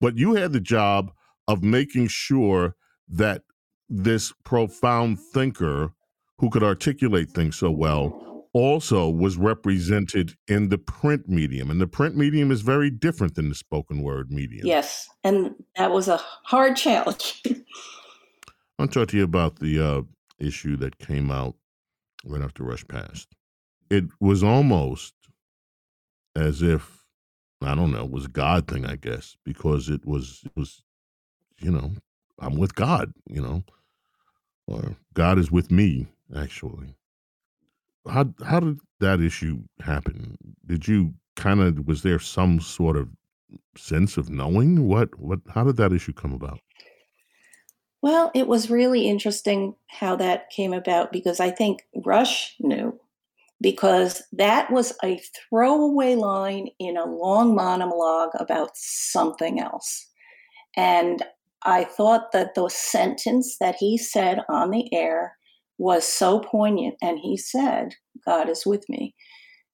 [0.00, 1.12] but you had the job
[1.46, 2.74] of making sure
[3.08, 3.42] that
[3.88, 5.92] this profound thinker
[6.38, 11.70] who could articulate things so well also was represented in the print medium.
[11.70, 14.66] And the print medium is very different than the spoken word medium.
[14.66, 15.08] Yes.
[15.24, 17.42] And that was a hard challenge.
[18.78, 20.02] I'll talk to you about the uh,
[20.38, 21.54] issue that came out
[22.24, 23.28] right after Rush passed.
[23.90, 25.14] It was almost
[26.34, 27.04] as if,
[27.62, 30.82] I don't know, it was a God thing, I guess, because it was, it was,
[31.60, 31.92] you know,
[32.38, 33.62] I'm with God, you know,
[34.66, 36.96] or God is with me, actually
[38.08, 40.36] how how did that issue happen?
[40.66, 43.08] Did you kind of was there some sort of
[43.76, 46.60] sense of knowing what what how did that issue come about?
[48.02, 52.98] Well, it was really interesting how that came about because I think Rush knew
[53.60, 60.08] because that was a throwaway line in a long monologue about something else.
[60.76, 61.22] And
[61.62, 65.36] I thought that the sentence that he said on the air
[65.82, 66.94] was so poignant.
[67.02, 69.14] And he said, God is with me.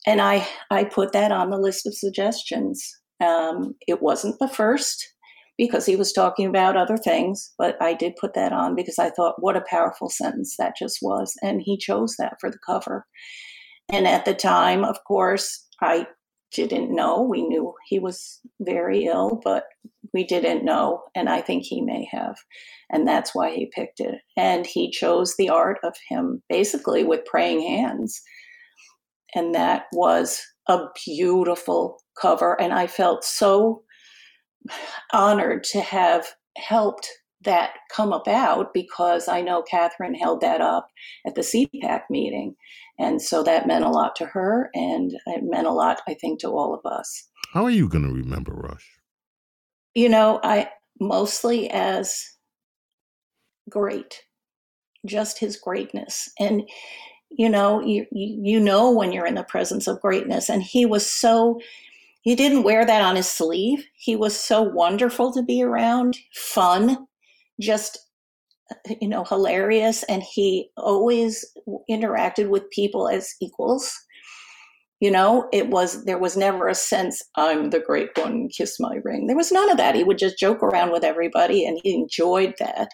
[0.07, 2.83] And I, I put that on the list of suggestions.
[3.23, 5.07] Um, it wasn't the first
[5.59, 9.11] because he was talking about other things, but I did put that on because I
[9.11, 11.35] thought, what a powerful sentence that just was.
[11.43, 13.05] And he chose that for the cover.
[13.93, 16.07] And at the time, of course, I
[16.55, 17.21] didn't know.
[17.21, 19.65] We knew he was very ill, but
[20.13, 21.03] we didn't know.
[21.15, 22.37] And I think he may have.
[22.91, 24.17] And that's why he picked it.
[24.37, 28.21] And he chose the art of him basically with praying hands.
[29.35, 32.61] And that was a beautiful cover.
[32.61, 33.83] And I felt so
[35.13, 37.09] honored to have helped
[37.45, 40.89] that come about because I know Kathryn held that up
[41.27, 42.57] at the CPAC meeting.
[42.99, 46.41] And so that meant a lot to her, and it meant a lot, I think,
[46.41, 47.29] to all of us.
[47.53, 48.98] How are you going to remember Rush?
[49.99, 52.25] You know, I mostly as
[53.69, 54.23] great,
[55.05, 56.31] just his greatness.
[56.39, 56.63] And,
[57.31, 60.49] you know, you, you know when you're in the presence of greatness.
[60.49, 61.59] And he was so,
[62.23, 63.85] he didn't wear that on his sleeve.
[63.97, 67.09] He was so wonderful to be around, fun,
[67.61, 67.99] just
[68.71, 71.45] uh, you know, hilarious, and he always
[71.91, 73.93] interacted with people as equals.
[75.01, 78.97] You know, it was there was never a sense I'm the great one, kiss my
[79.05, 79.27] ring.
[79.27, 79.95] There was none of that.
[79.95, 82.89] He would just joke around with everybody, and he enjoyed that.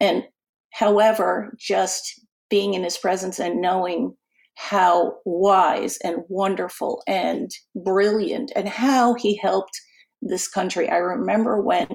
[0.00, 0.24] And
[0.72, 4.14] however, just being in his presence and knowing
[4.56, 9.80] how wise and wonderful and brilliant and how he helped
[10.20, 10.90] this country.
[10.90, 11.88] I remember when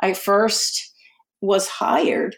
[0.00, 0.92] I first
[1.40, 2.34] was hired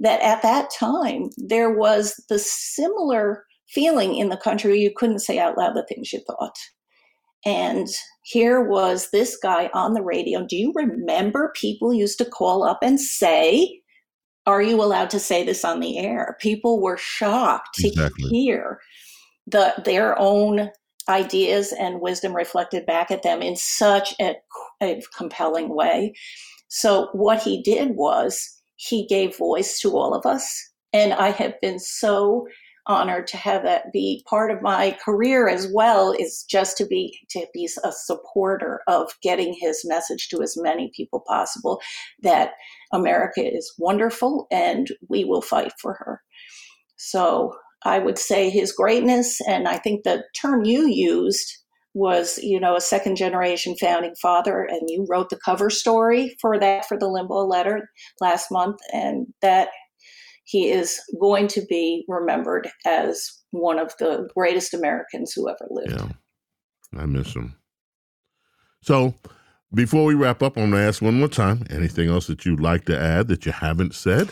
[0.00, 5.38] that at that time there was the similar feeling in the country you couldn't say
[5.38, 6.56] out loud the things you thought.
[7.44, 7.88] And
[8.22, 10.44] here was this guy on the radio.
[10.44, 13.80] Do you remember people used to call up and say,
[14.46, 16.36] Are you allowed to say this on the air?
[16.40, 18.24] People were shocked exactly.
[18.24, 18.80] to hear
[19.46, 20.70] the their own
[21.08, 24.36] ideas and wisdom reflected back at them in such a,
[24.82, 26.14] a compelling way.
[26.68, 30.70] So what he did was he gave voice to all of us.
[30.92, 32.46] And I have been so
[32.86, 37.18] honored to have that be part of my career as well is just to be
[37.30, 41.80] to be a supporter of getting his message to as many people possible
[42.22, 42.52] that
[42.92, 46.20] America is wonderful and we will fight for her.
[46.96, 51.58] So I would say his greatness and I think the term you used
[51.92, 56.58] was you know a second generation founding father and you wrote the cover story for
[56.58, 57.90] that for the Limbaugh letter
[58.20, 59.70] last month and that
[60.50, 65.92] he is going to be remembered as one of the greatest americans who ever lived.
[65.92, 67.00] Yeah.
[67.00, 67.56] I miss him.
[68.82, 69.14] So
[69.72, 72.58] before we wrap up i'm going to ask one more time anything else that you'd
[72.58, 74.30] like to add that you haven't said?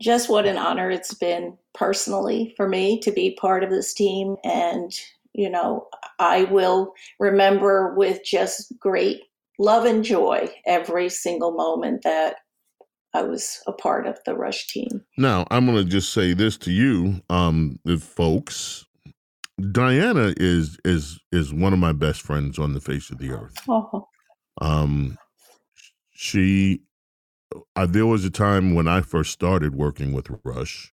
[0.00, 4.36] Just what an honor it's been personally for me to be part of this team
[4.44, 4.92] and
[5.36, 5.86] you know,
[6.18, 9.20] I will remember with just great
[9.58, 12.36] love and joy every single moment that
[13.14, 15.04] I was a part of the Rush team.
[15.16, 18.84] Now, I'm going to just say this to you, um, folks.
[19.72, 23.54] Diana is is is one of my best friends on the face of the earth.
[23.68, 24.06] Oh.
[24.60, 25.16] Um,
[26.12, 26.80] she,
[27.74, 30.92] uh, there was a time when I first started working with Rush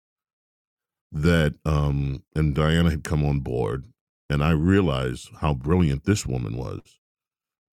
[1.13, 3.85] that, um, and Diana had come on board,
[4.29, 6.81] and I realized how brilliant this woman was.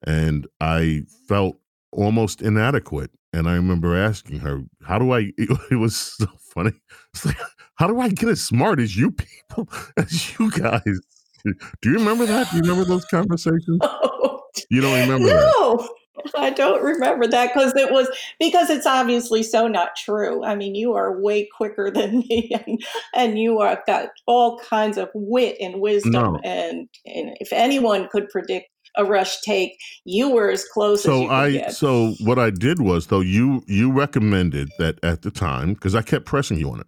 [0.06, 1.60] And I felt
[1.92, 3.12] almost inadequate.
[3.34, 5.32] And I remember asking her, How do I?
[5.72, 6.74] It, was so funny.
[7.14, 7.38] It's like,
[7.76, 10.82] How do I get as smart as you people, as you guys?
[11.82, 12.50] Do you remember that?
[12.50, 13.80] Do you remember those conversations?
[13.82, 15.78] Oh, you don't remember no.
[15.78, 15.90] that?
[16.36, 18.10] I don't remember that because it was
[18.40, 20.44] because it's obviously so not true.
[20.44, 24.98] I mean, you are way quicker than me, and and you are got all kinds
[24.98, 26.12] of wit and wisdom.
[26.12, 26.40] No.
[26.44, 31.04] And, and if anyone could predict a rush take, you were as close.
[31.04, 31.74] So as I get.
[31.74, 35.74] so I so what I did was though you you recommended that at the time
[35.74, 36.88] because I kept pressing you on it.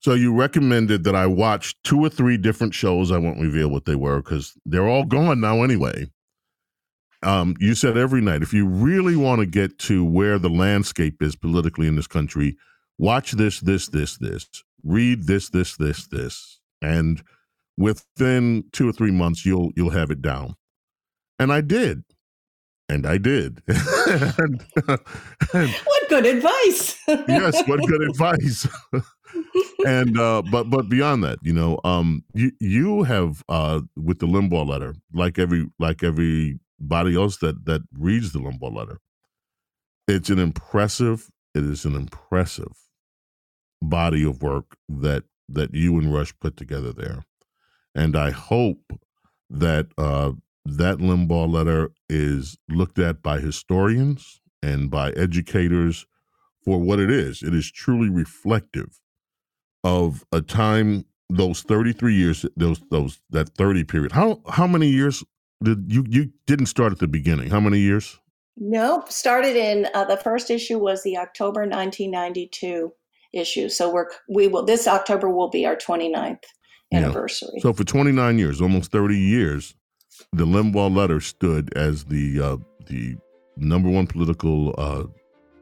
[0.00, 3.12] So you recommended that I watch two or three different shows.
[3.12, 6.08] I won't reveal what they were because they're all gone now anyway
[7.22, 11.22] um, you said every night, if you really want to get to where the landscape
[11.22, 12.56] is politically in this country,
[12.98, 14.48] watch this, this, this, this,
[14.84, 17.22] read this, this, this, this, and
[17.76, 20.56] within two or three months, you'll you'll have it down.
[21.42, 22.04] And I did,
[22.88, 23.64] and I did.
[23.66, 24.64] and,
[25.52, 26.96] and, what good advice!
[27.08, 28.68] yes, what good advice.
[29.84, 34.28] and uh, but but beyond that, you know, um, you you have uh, with the
[34.28, 39.00] Limbaugh letter, like every like everybody else that that reads the Limbaugh letter.
[40.06, 42.86] It's an impressive it is an impressive
[43.82, 47.24] body of work that that you and Rush put together there,
[47.96, 48.92] and I hope
[49.50, 50.30] that uh,
[50.64, 56.06] that Limbaugh letter is looked at by historians and by educators
[56.64, 57.42] for what it is.
[57.42, 59.00] It is truly reflective
[59.84, 64.12] of a time those 33 years those those that 30 period.
[64.12, 65.24] How how many years
[65.62, 67.50] did you you didn't start at the beginning?
[67.50, 68.18] How many years?
[68.56, 69.10] Nope.
[69.10, 72.92] Started in uh, the first issue was the October 1992
[73.32, 73.68] issue.
[73.68, 76.44] So we're we will this October will be our 29th
[76.92, 77.48] anniversary.
[77.56, 77.62] Yeah.
[77.62, 79.74] So for 29 years, almost 30 years,
[80.32, 82.56] the Limbaugh letter stood as the uh,
[82.86, 83.16] the
[83.56, 85.04] number one political uh,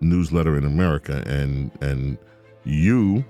[0.00, 2.18] newsletter in America, and and
[2.64, 3.24] you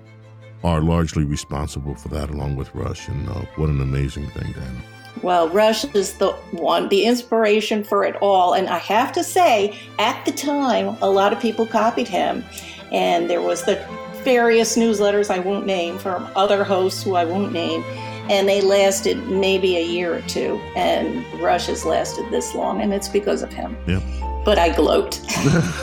[0.63, 3.07] are largely responsible for that, along with Rush.
[3.07, 4.83] And uh, what an amazing thing, Dan.
[5.23, 8.53] Well, Rush is the one, the inspiration for it all.
[8.53, 12.43] And I have to say, at the time, a lot of people copied him.
[12.91, 13.75] And there was the
[14.23, 17.83] various newsletters I won't name from other hosts who I won't name.
[18.31, 20.59] And they lasted maybe a year or two.
[20.75, 23.77] And Rush has lasted this long, and it's because of him.
[23.85, 23.99] Yeah.
[24.43, 25.19] But I gloat.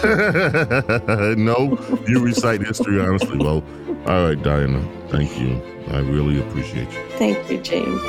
[1.38, 1.78] no,
[2.08, 3.38] you recite history honestly.
[3.38, 3.62] Well,
[4.06, 4.80] all right, Diana.
[5.08, 5.62] Thank you.
[5.90, 7.08] I really appreciate you.
[7.10, 8.02] Thank you, James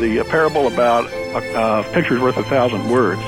[0.00, 3.20] the uh, parable about a uh, picture's worth a thousand words.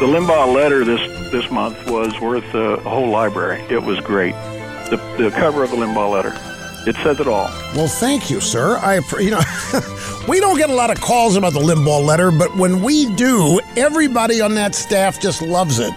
[0.00, 1.00] The Limbaugh letter this
[1.30, 3.60] this month was worth uh, a whole library.
[3.70, 4.34] It was great.
[4.90, 6.55] The the cover of the Limbaugh letter.
[6.86, 7.50] It says it all.
[7.74, 8.76] Well, thank you, sir.
[8.76, 9.40] I you know
[10.28, 13.60] we don't get a lot of calls about the Limbaugh letter, but when we do,
[13.76, 15.92] everybody on that staff just loves it.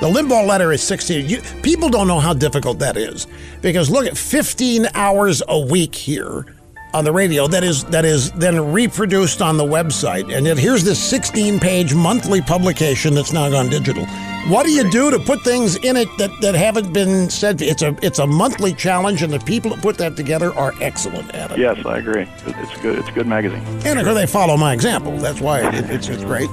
[0.00, 1.28] The Limbaugh letter is 16.
[1.28, 3.26] You, people don't know how difficult that is
[3.60, 6.46] because look at 15 hours a week here
[6.94, 10.34] on the radio that is that is then reproduced on the website.
[10.34, 14.06] And yet here's this 16-page monthly publication that's now gone digital.
[14.48, 17.60] What do you do to put things in it that, that haven't been said?
[17.60, 21.34] It's a it's a monthly challenge, and the people that put that together are excellent
[21.34, 21.58] at it.
[21.58, 22.26] Yes, I agree.
[22.46, 22.98] It's good.
[22.98, 23.62] It's a good magazine.
[23.84, 25.16] And of course, they follow my example.
[25.18, 26.48] That's why it, it's it's great.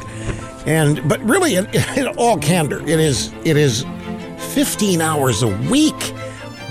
[0.67, 1.65] And but really, in,
[1.95, 3.85] in all candor, it is it is
[4.53, 6.13] 15 hours a week.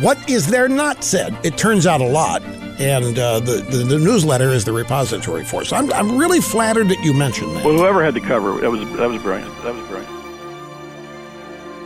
[0.00, 1.36] What is there not said?
[1.42, 2.42] It turns out a lot
[2.78, 5.64] and uh, the, the, the newsletter is the repository for.
[5.64, 7.64] So I'm I'm really flattered that you mentioned that.
[7.64, 9.50] Well, whoever had the cover, that was that was brilliant.
[9.62, 10.15] That was brilliant.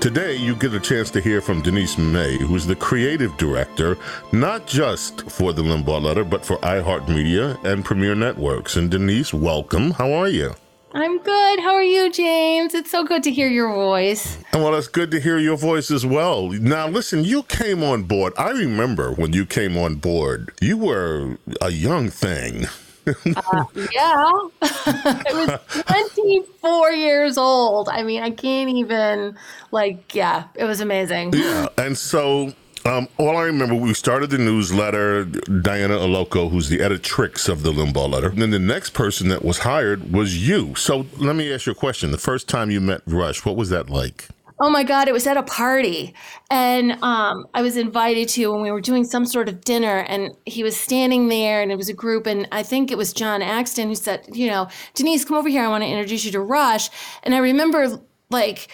[0.00, 3.98] Today, you get a chance to hear from Denise Mei, who's the creative director,
[4.32, 8.76] not just for the Limbaugh Letter, but for iHeartMedia and Premiere Networks.
[8.76, 9.90] And Denise, welcome.
[9.90, 10.54] How are you?
[10.94, 11.60] I'm good.
[11.60, 12.72] How are you, James?
[12.72, 14.38] It's so good to hear your voice.
[14.54, 16.48] And well, it's good to hear your voice as well.
[16.48, 18.32] Now, listen, you came on board.
[18.38, 22.64] I remember when you came on board, you were a young thing.
[23.06, 24.30] Uh, yeah.
[24.62, 27.88] I was 24 years old.
[27.88, 29.36] I mean, I can't even,
[29.70, 31.32] like, yeah, it was amazing.
[31.34, 31.68] Yeah.
[31.78, 32.52] And so
[32.86, 35.24] um, all I remember, we started the newsletter.
[35.24, 38.30] Diana Allocco, who's the editrix of the Limbaugh letter.
[38.30, 40.74] And then the next person that was hired was you.
[40.76, 42.10] So let me ask you a question.
[42.10, 44.28] The first time you met Rush, what was that like?
[44.62, 46.14] Oh my God, it was at a party.
[46.50, 50.36] And um, I was invited to when we were doing some sort of dinner, and
[50.44, 52.26] he was standing there, and it was a group.
[52.26, 55.64] And I think it was John Axton who said, You know, Denise, come over here.
[55.64, 56.90] I want to introduce you to Rush.
[57.22, 58.68] And I remember like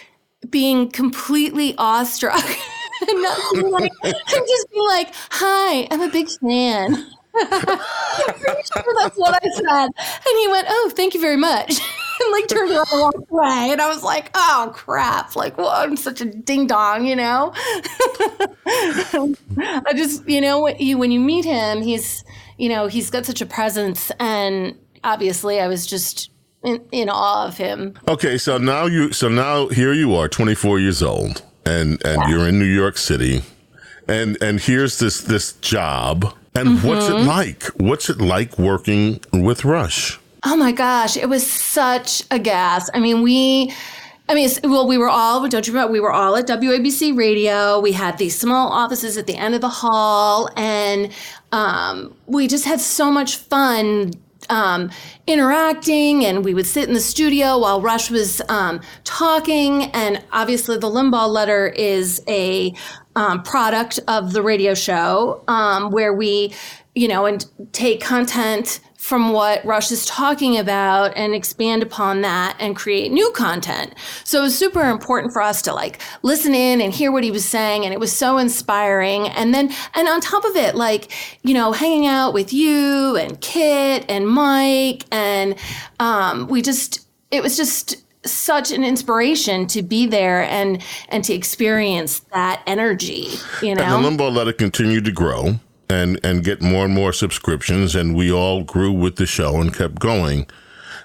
[0.50, 2.44] being completely awestruck.
[3.08, 6.94] and not being like, just be like, "Hi, I'm a big fan."
[7.36, 9.88] sure that's what I said.
[9.88, 11.78] And he went, "Oh, thank you very much,"
[12.26, 13.68] and like turned around and walked away.
[13.72, 15.36] And I was like, "Oh crap!
[15.36, 17.52] Like, well, I'm such a ding dong, you know."
[18.66, 22.24] I just, you know, when you when you meet him, he's,
[22.58, 26.30] you know, he's got such a presence, and obviously, I was just
[26.62, 27.94] in, in awe of him.
[28.08, 32.28] Okay, so now you, so now here you are, 24 years old and and yeah.
[32.28, 33.42] you're in New York City,
[34.08, 36.86] and and here's this this job, and mm-hmm.
[36.86, 37.64] what's it like?
[37.76, 40.18] What's it like working with Rush?
[40.48, 42.88] Oh my gosh, it was such a gas.
[42.94, 43.74] I mean, we.
[44.28, 47.78] I mean, well, we were all, don't you remember, we were all at WABC Radio.
[47.78, 51.12] We had these small offices at the end of the hall, and
[51.52, 54.12] um, we just had so much fun
[54.48, 54.90] um,
[55.26, 59.84] interacting, and we would sit in the studio while Rush was um, talking.
[59.86, 62.72] And obviously, the Limbaugh letter is a
[63.16, 66.52] um, product of the radio show um, where we,
[66.94, 72.56] you know, and take content from what Rush is talking about and expand upon that
[72.58, 73.94] and create new content.
[74.24, 77.30] So it was super important for us to like listen in and hear what he
[77.30, 77.84] was saying.
[77.84, 79.28] And it was so inspiring.
[79.28, 81.12] And then, and on top of it, like,
[81.44, 85.04] you know, hanging out with you and Kit and Mike.
[85.12, 85.54] And
[86.00, 91.32] um, we just, it was just such an inspiration to be there and and to
[91.32, 93.28] experience that energy.
[93.62, 97.12] You know, and the Limbaugh letter continued to grow and and get more and more
[97.12, 100.46] subscriptions, and we all grew with the show and kept going.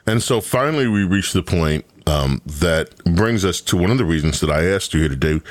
[0.06, 4.06] And so finally, we reached the point um, that brings us to one of the
[4.06, 5.42] reasons that I asked you here today.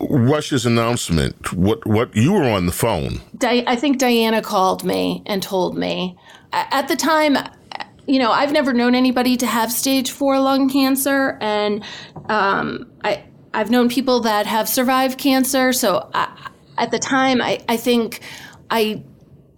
[0.00, 1.52] Rush's announcement.
[1.52, 1.84] What?
[1.86, 2.14] What?
[2.14, 3.20] You were on the phone.
[3.36, 6.16] Di- I think Diana called me and told me.
[6.52, 7.36] At the time,
[8.06, 11.84] you know, I've never known anybody to have stage four lung cancer, and
[12.28, 15.72] um, I I've known people that have survived cancer.
[15.72, 18.20] So I, at the time, I, I think
[18.70, 19.02] I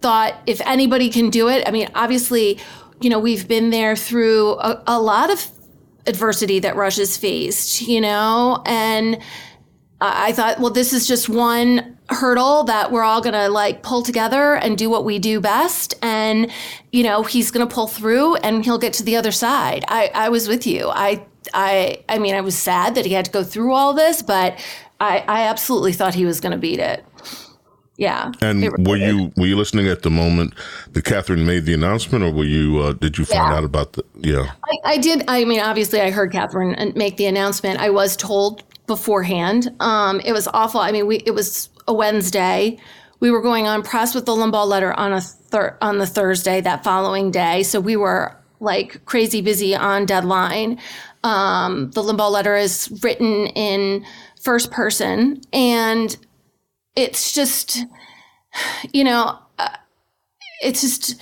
[0.01, 2.59] thought if anybody can do it, I mean, obviously,
[2.99, 5.45] you know, we've been there through a, a lot of
[6.07, 9.21] adversity that Rush has faced, you know, and
[10.01, 14.01] I thought, well, this is just one hurdle that we're all going to like pull
[14.01, 15.93] together and do what we do best.
[16.01, 16.51] And,
[16.91, 19.85] you know, he's going to pull through and he'll get to the other side.
[19.87, 20.89] I, I was with you.
[20.89, 24.23] I, I, I mean, I was sad that he had to go through all this,
[24.23, 24.59] but
[24.99, 27.05] I, I absolutely thought he was going to beat it.
[28.01, 28.31] Yeah.
[28.41, 30.55] And were you were you listening at the moment
[30.93, 33.57] that Kathryn made the announcement, or were you uh, did you find yeah.
[33.57, 34.03] out about the?
[34.15, 35.23] Yeah, I, I, did.
[35.27, 37.79] I mean, obviously, I heard Kathryn make the announcement.
[37.79, 39.71] I was told beforehand.
[39.79, 40.79] Um, it was awful.
[40.79, 42.79] I mean, we it was a Wednesday.
[43.19, 46.59] We were going on press with the Limbaugh letter on a thir- on the Thursday
[46.59, 47.61] that following day.
[47.61, 50.79] So we were like crazy busy on deadline.
[51.23, 54.03] Um, the Limbaugh letter is written in
[54.41, 56.17] first person, and
[56.95, 57.85] it's just,
[58.91, 59.69] you know, uh,
[60.61, 61.21] it's just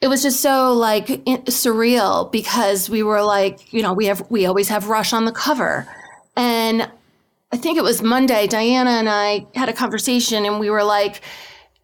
[0.00, 4.46] it was just so like surreal because we were like you know we have we
[4.46, 5.86] always have rush on the cover
[6.36, 6.90] and
[7.52, 11.20] I think it was Monday, Diana and I had a conversation and we were like,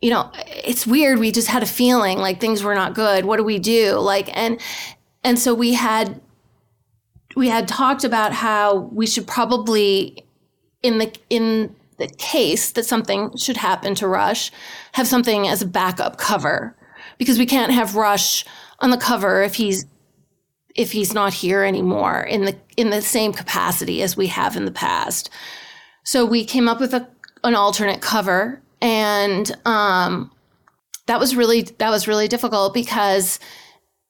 [0.00, 0.30] you know,
[0.64, 1.18] it's weird.
[1.18, 3.26] We just had a feeling like things were not good.
[3.26, 3.96] What do we do?
[3.96, 4.60] Like, and,
[5.22, 6.20] and so we had,
[7.36, 10.24] we had talked about how we should probably,
[10.82, 14.50] in the, in the case that something should happen to Rush,
[14.92, 16.76] have something as a backup cover
[17.18, 18.44] because we can't have Rush
[18.80, 19.84] on the cover if he's
[20.74, 24.64] if he's not here anymore in the in the same capacity as we have in
[24.64, 25.28] the past.
[26.04, 27.06] So we came up with a,
[27.44, 30.30] an alternate cover, and um,
[31.06, 33.40] that was really that was really difficult because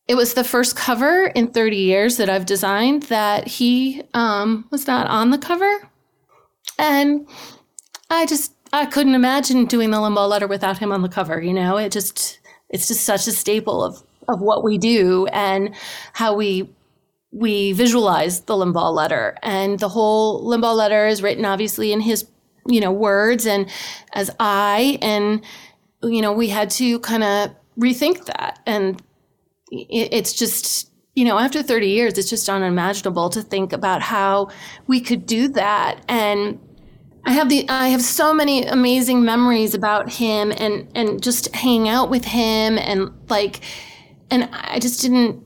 [0.07, 4.87] it was the first cover in 30 years that I've designed that he um, was
[4.87, 5.89] not on the cover,
[6.79, 7.27] and
[8.11, 11.41] I just I couldn't imagine doing the Limbaugh letter without him on the cover.
[11.41, 15.75] You know, it just it's just such a staple of of what we do and
[16.13, 16.71] how we
[17.31, 19.37] we visualize the Limbaugh letter.
[19.43, 22.27] And the whole Limbaugh letter is written obviously in his,
[22.67, 23.69] you know, words and
[24.13, 25.45] as I and
[26.03, 28.61] you know, we had to kind of rethink that.
[28.67, 29.03] And
[29.71, 34.49] it's just, you know, after 30 years, it's just unimaginable to think about how
[34.87, 36.01] we could do that.
[36.09, 36.61] And
[37.29, 41.87] I have the I have so many amazing memories about him and and just hanging
[41.87, 43.61] out with him and like
[44.31, 45.45] and I just didn't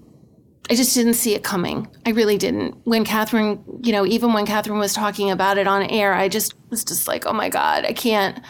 [0.70, 1.88] I just didn't see it coming.
[2.06, 2.76] I really didn't.
[2.84, 6.54] When Kathryn, you know, even when Kathryn was talking about it on air, I just
[6.70, 8.40] was just like, oh my God, I can't,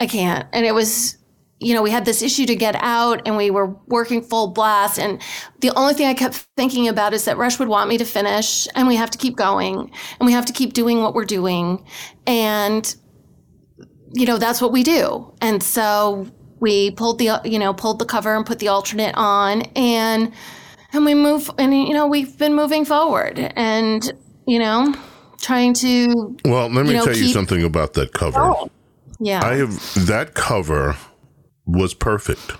[0.00, 0.48] I can't.
[0.52, 1.16] And it was,
[1.60, 4.98] you know, we had this issue to get out and we were working full blast.
[4.98, 5.20] And
[5.60, 8.68] the only thing I kept thinking about is that Rush would want me to finish
[8.74, 9.90] and we have to keep going
[10.20, 11.84] and we have to keep doing what we're doing.
[12.26, 12.94] And,
[14.12, 15.34] you know, that's what we do.
[15.40, 16.28] And so
[16.60, 20.32] we pulled the you know pulled the cover and put the alternate on and
[20.92, 24.12] and we move and you know we've been moving forward and
[24.46, 24.94] you know
[25.40, 28.54] trying to well let me you know, tell you something about that cover
[29.20, 29.70] yeah i have
[30.06, 30.96] that cover
[31.68, 32.52] was perfect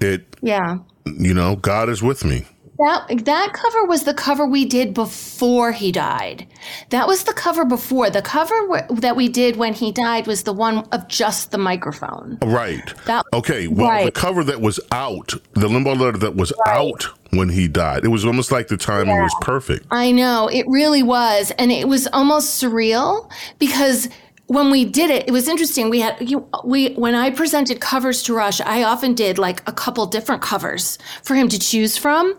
[0.00, 0.78] it yeah
[1.18, 2.46] you know god is with me
[2.78, 6.46] that that cover was the cover we did before he died.
[6.90, 8.10] That was the cover before.
[8.10, 11.58] The cover w- that we did when he died was the one of just the
[11.58, 12.38] microphone.
[12.42, 12.92] Right.
[13.04, 13.68] That, okay.
[13.68, 14.04] Well, right.
[14.06, 16.76] the cover that was out, the Limbaugh letter that was right.
[16.76, 19.22] out when he died, it was almost like the timing yeah.
[19.22, 19.86] was perfect.
[19.90, 24.08] I know it really was, and it was almost surreal because
[24.52, 25.88] when we did it, it was interesting.
[25.88, 29.72] We had you, we when I presented covers to Rush, I often did like a
[29.72, 32.38] couple different covers for him to choose from,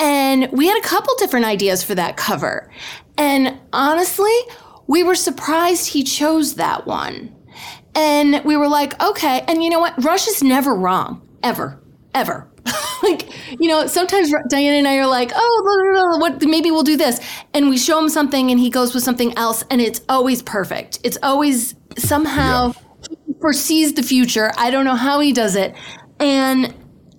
[0.00, 2.70] and we had a couple different ideas for that cover.
[3.16, 4.36] And honestly,
[4.88, 7.34] we were surprised he chose that one.
[7.94, 9.44] And we were like, okay.
[9.46, 10.02] And you know what?
[10.02, 11.80] Rush is never wrong, ever,
[12.14, 12.51] ever.
[13.02, 13.28] like,
[13.60, 17.20] you know, sometimes Diana and I are like, oh, what, maybe we'll do this.
[17.54, 20.98] And we show him something and he goes with something else and it's always perfect.
[21.02, 23.34] It's always somehow yeah.
[23.40, 24.52] foresees the future.
[24.56, 25.74] I don't know how he does it.
[26.20, 26.74] And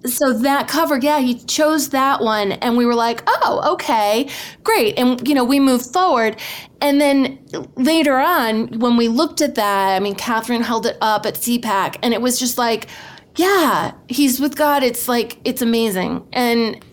[0.05, 2.53] so that cover, yeah, he chose that one.
[2.53, 4.29] And we were like, oh, okay,
[4.63, 4.97] great.
[4.97, 6.37] And, you know, we moved forward.
[6.81, 7.39] And then
[7.75, 11.97] later on, when we looked at that, I mean, Kathryn held it up at CPAC
[12.03, 12.87] and it was just like,
[13.35, 14.83] yeah, he's with God.
[14.83, 16.25] It's like, it's amazing.
[16.33, 16.83] And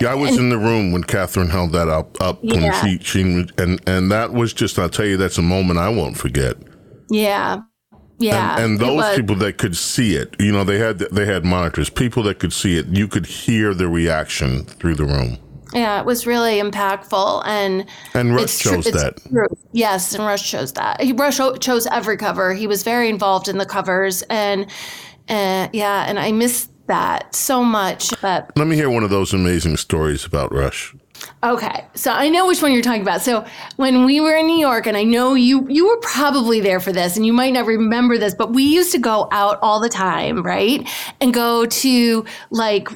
[0.00, 2.80] yeah, I was and, in the room when Kathryn held that up, up Yeah.
[2.82, 3.20] she, she,
[3.58, 6.56] and, and that was just, I'll tell you, that's a moment I won't forget.
[7.10, 7.60] yeah.
[8.18, 8.54] Yeah.
[8.56, 11.90] and, and those people that could see it, you know, they had they had monitors.
[11.90, 15.38] People that could see it, you could hear the reaction through the room.
[15.74, 17.84] Yeah, it was really impactful, and
[18.14, 19.16] And Rush chose it's that.
[19.28, 19.48] true.
[19.72, 21.00] Yes, and Rush chose that.
[21.00, 22.54] He Rush o- chose every cover.
[22.54, 24.66] He was very involved in the covers, and
[25.28, 28.10] uh, yeah, and I miss that so much.
[28.20, 30.94] But Let me hear one of those amazing stories about Rush.
[31.44, 33.22] okay, so I know which one you're talking about.
[33.22, 33.44] So
[33.76, 36.92] when we were in New York, and I know you you were probably there for
[36.92, 39.88] this, and you might not remember this, but we used to go out all the
[39.88, 40.86] time, right,
[41.20, 42.88] and go to like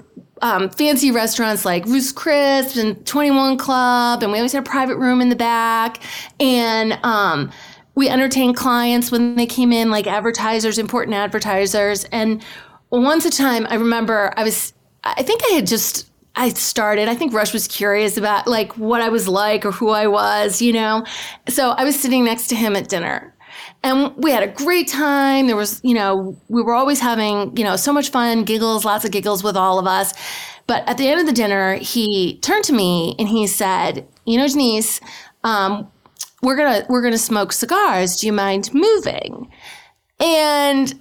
[0.42, 4.96] um, fancy restaurants like Roost Crisp and 21 Club, and we always had a private
[4.96, 6.00] room in the back.
[6.40, 7.50] And um,
[7.96, 12.04] we entertained clients when they came in, like advertisers, important advertisers.
[12.12, 12.44] And
[12.90, 17.14] once a time, I remember I was, I think I had just, I started, I
[17.14, 20.74] think Rush was curious about like what I was like or who I was, you
[20.74, 21.04] know?
[21.48, 23.34] So I was sitting next to him at dinner
[23.82, 25.46] and we had a great time.
[25.46, 29.06] There was, you know, we were always having, you know, so much fun, giggles, lots
[29.06, 30.12] of giggles with all of us.
[30.66, 34.36] But at the end of the dinner, he turned to me and he said, "You
[34.36, 35.00] know, Denise,
[35.44, 35.88] um,
[36.46, 38.16] we're gonna we're gonna smoke cigars.
[38.16, 39.50] Do you mind moving?"
[40.20, 40.94] And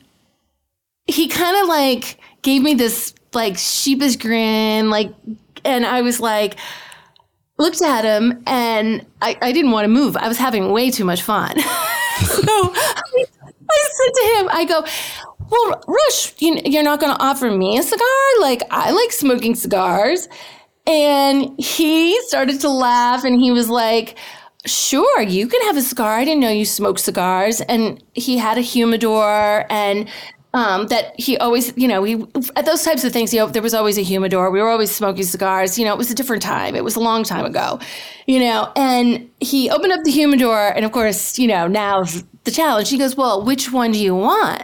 [1.06, 5.14] he kind of like gave me this like sheepish grin, like,
[5.64, 6.58] and I was like,
[7.58, 10.18] looked at him, and I, I didn't want to move.
[10.18, 11.60] I was having way too much fun.
[11.60, 11.64] so
[12.48, 13.26] I,
[13.70, 14.86] I said to him, I go,
[15.50, 18.08] well, Rush, you, you're not going to offer me a cigar?
[18.40, 20.28] Like, I like smoking cigars.
[20.88, 24.18] And he started to laugh and he was like,
[24.66, 26.18] Sure, you can have a cigar.
[26.18, 27.62] I didn't know you smoked cigars.
[27.62, 30.10] And he had a humidor and
[30.56, 33.62] um, that he always, you know, he at those types of things, you know, there
[33.62, 34.50] was always a humidor.
[34.50, 35.78] We were always smoking cigars.
[35.78, 36.76] You know, it was a different time.
[36.76, 37.80] It was a long time ago,
[38.26, 38.72] you know.
[38.78, 42.06] And he opened up the humidor, and of course, you know, now
[42.46, 42.90] the challenge.
[42.90, 44.64] He goes, "Well, which one do you want?"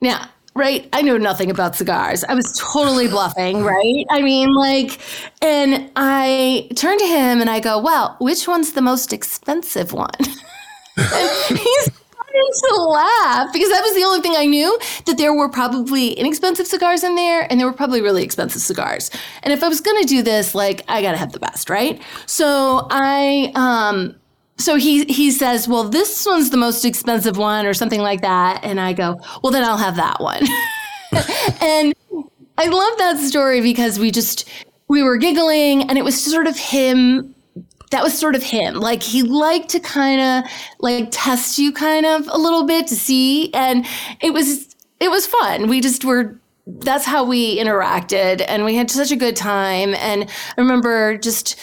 [0.00, 0.88] Now, right?
[0.92, 2.24] I know nothing about cigars.
[2.24, 4.04] I was totally bluffing, right?
[4.10, 5.00] I mean, like,
[5.42, 10.10] and I turned to him and I go, "Well, which one's the most expensive one?"
[10.96, 11.90] and he's
[12.34, 16.66] to laugh because that was the only thing I knew that there were probably inexpensive
[16.66, 19.10] cigars in there and there were probably really expensive cigars.
[19.42, 21.70] And if I was going to do this, like I got to have the best,
[21.70, 22.00] right?
[22.26, 24.16] So I um
[24.56, 28.60] so he he says, "Well, this one's the most expensive one or something like that."
[28.62, 30.44] And I go, "Well, then I'll have that one."
[31.60, 31.94] and
[32.56, 34.48] I love that story because we just
[34.88, 37.34] we were giggling and it was sort of him
[37.90, 38.74] that was sort of him.
[38.74, 40.50] Like he liked to kind of
[40.80, 43.86] like test you kind of a little bit to see and
[44.20, 45.68] it was it was fun.
[45.68, 50.28] We just were that's how we interacted and we had such a good time and
[50.56, 51.58] I remember just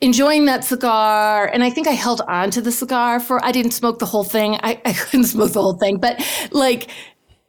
[0.00, 3.72] enjoying that cigar and i think i held on to the cigar for i didn't
[3.72, 4.54] smoke the whole thing.
[4.62, 6.90] I, I couldn't smoke the whole thing but like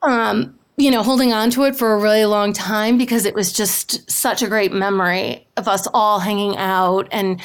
[0.01, 3.51] um you know holding on to it for a really long time because it was
[3.51, 7.41] just such a great memory of us all hanging out and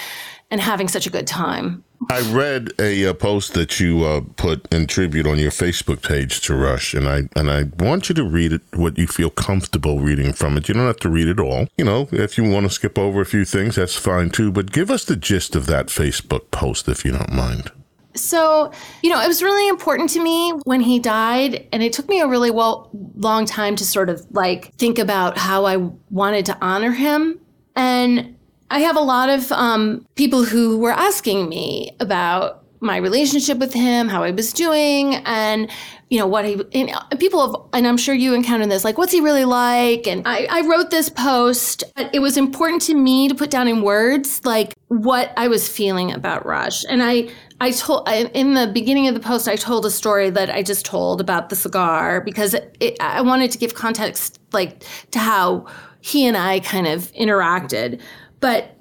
[0.50, 4.72] and having such a good time I read a uh, post that you uh, put
[4.72, 8.24] in tribute on your Facebook page to Rush, and I and I want you to
[8.24, 10.68] read it what you feel comfortable reading from it.
[10.68, 11.68] You don't have to read it all.
[11.76, 14.50] You know, if you want to skip over a few things, that's fine too.
[14.52, 17.70] But give us the gist of that Facebook post, if you don't mind.
[18.14, 18.72] So,
[19.02, 22.20] you know, it was really important to me when he died, and it took me
[22.20, 25.76] a really well, long time to sort of like think about how I
[26.10, 27.40] wanted to honor him.
[27.74, 28.36] And
[28.72, 33.74] I have a lot of um, people who were asking me about my relationship with
[33.74, 35.70] him, how I was doing, and
[36.08, 36.54] you know what he.
[36.72, 40.06] And people have, and I'm sure you encountered this, like, what's he really like?
[40.06, 43.68] And I, I wrote this post, but it was important to me to put down
[43.68, 47.28] in words like what I was feeling about Rush, and I.
[47.60, 50.64] I told I, in the beginning of the post, I told a story that I
[50.64, 55.20] just told about the cigar because it, it, I wanted to give context, like to
[55.20, 55.66] how
[56.00, 58.00] he and I kind of interacted.
[58.42, 58.76] But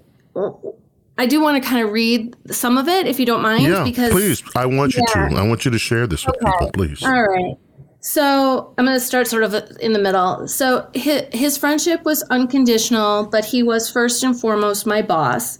[1.17, 3.83] I do want to kind of read some of it, if you don't mind, Yeah,
[3.85, 4.43] because please.
[4.55, 5.29] I want you Yeah.
[5.29, 5.35] to.
[5.37, 7.01] I want you to share this with people, please.
[7.03, 7.55] all right.
[8.03, 10.47] So I'm going to start sort of in the middle.
[10.47, 15.59] So his, his friendship was unconditional, but he was first and foremost my boss.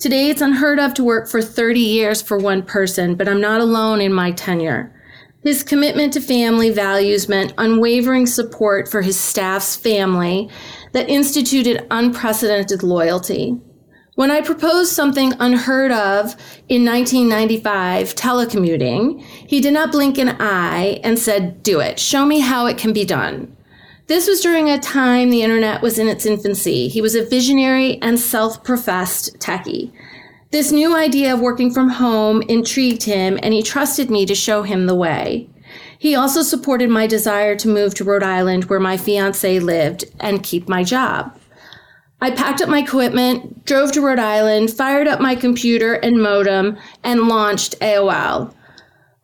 [0.00, 3.60] Today, it's unheard of to work for 30 years for one person, but I'm not
[3.60, 4.92] alone in my tenure.
[5.44, 10.50] His commitment to family values meant unwavering support for his staff's family
[10.92, 13.60] that instituted unprecedented loyalty.
[14.16, 16.36] When I proposed something unheard of
[16.68, 21.98] in 1995, telecommuting, he did not blink an eye and said, Do it.
[21.98, 23.56] Show me how it can be done.
[24.08, 26.88] This was during a time the internet was in its infancy.
[26.88, 29.92] He was a visionary and self professed techie.
[30.50, 34.64] This new idea of working from home intrigued him, and he trusted me to show
[34.64, 35.48] him the way.
[36.00, 40.42] He also supported my desire to move to Rhode Island, where my fiance lived, and
[40.42, 41.38] keep my job.
[42.22, 46.78] I packed up my equipment, drove to Rhode Island, fired up my computer and modem,
[47.04, 48.54] and launched AOL.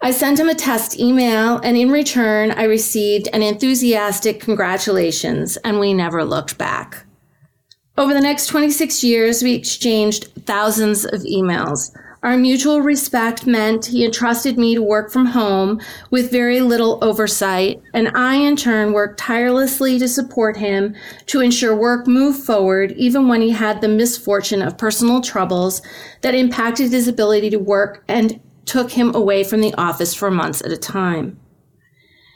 [0.03, 5.81] I sent him a test email, and in return, I received an enthusiastic congratulations, and
[5.81, 7.07] we never looked back.
[7.97, 11.91] Over the next 26 years, we exchanged thousands of emails.
[12.27, 17.81] Our mutual respect meant he entrusted me to work from home with very little oversight,
[17.95, 20.97] and I, in turn, worked tirelessly to support him
[21.27, 25.83] to ensure work moved forward, even when he had the misfortune of personal troubles
[26.23, 30.61] that impacted his ability to work and took him away from the office for months
[30.63, 31.39] at a time.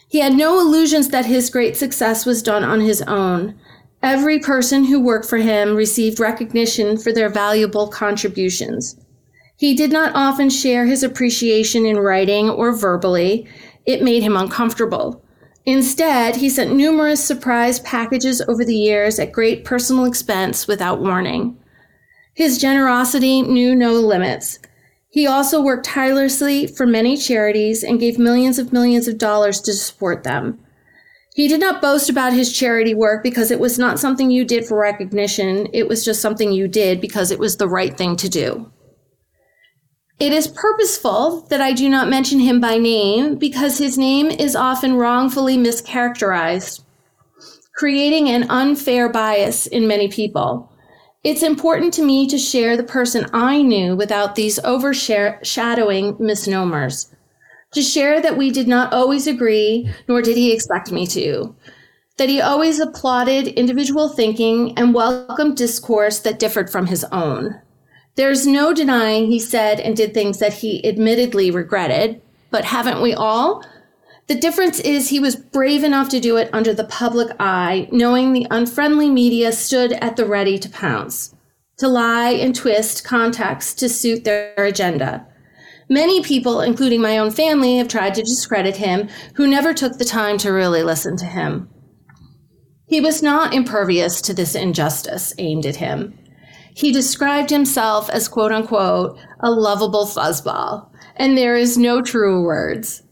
[0.06, 3.58] He had no illusions that his great success was done on his own.
[4.04, 8.94] Every person who worked for him received recognition for their valuable contributions.
[9.60, 13.46] He did not often share his appreciation in writing or verbally.
[13.84, 15.22] It made him uncomfortable.
[15.66, 21.58] Instead, he sent numerous surprise packages over the years at great personal expense without warning.
[22.32, 24.60] His generosity knew no limits.
[25.10, 29.74] He also worked tirelessly for many charities and gave millions of millions of dollars to
[29.74, 30.58] support them.
[31.34, 34.64] He did not boast about his charity work because it was not something you did
[34.64, 35.68] for recognition.
[35.74, 38.72] It was just something you did because it was the right thing to do.
[40.20, 44.54] It is purposeful that I do not mention him by name because his name is
[44.54, 46.82] often wrongfully mischaracterized,
[47.74, 50.70] creating an unfair bias in many people.
[51.24, 57.14] It's important to me to share the person I knew without these overshadowing misnomers
[57.72, 61.54] to share that we did not always agree, nor did he expect me to.
[62.18, 67.58] That he always applauded individual thinking and welcomed discourse that differed from his own.
[68.16, 73.14] There's no denying he said and did things that he admittedly regretted, but haven't we
[73.14, 73.64] all?
[74.26, 78.32] The difference is he was brave enough to do it under the public eye, knowing
[78.32, 81.34] the unfriendly media stood at the ready to pounce,
[81.78, 85.26] to lie and twist context to suit their agenda.
[85.88, 90.04] Many people, including my own family, have tried to discredit him, who never took the
[90.04, 91.68] time to really listen to him.
[92.86, 96.16] He was not impervious to this injustice aimed at him.
[96.80, 103.02] He described himself as quote unquote a lovable fuzzball, and there is no truer words.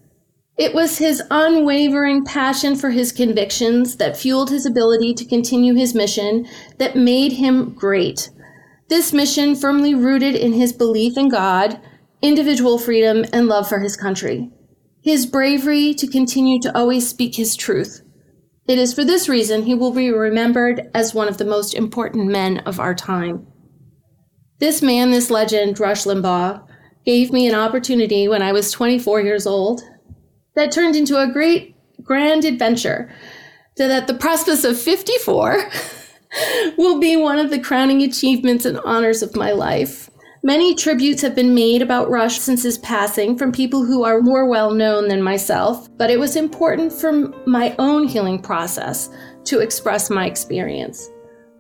[0.56, 5.94] It was his unwavering passion for his convictions that fueled his ability to continue his
[5.94, 6.48] mission
[6.78, 8.30] that made him great.
[8.88, 11.78] This mission firmly rooted in his belief in God,
[12.22, 14.50] individual freedom, and love for his country.
[15.02, 18.00] His bravery to continue to always speak his truth.
[18.66, 22.28] It is for this reason he will be remembered as one of the most important
[22.28, 23.46] men of our time.
[24.58, 26.66] This man, this legend, Rush Limbaugh,
[27.04, 29.82] gave me an opportunity when I was 24 years old
[30.56, 33.08] that turned into a great, grand adventure
[33.76, 35.70] So that at the precipice of 54
[36.76, 40.10] will be one of the crowning achievements and honors of my life.
[40.42, 44.48] Many tributes have been made about Rush since his passing from people who are more
[44.48, 47.12] well known than myself, but it was important for
[47.46, 49.08] my own healing process
[49.44, 51.10] to express my experience.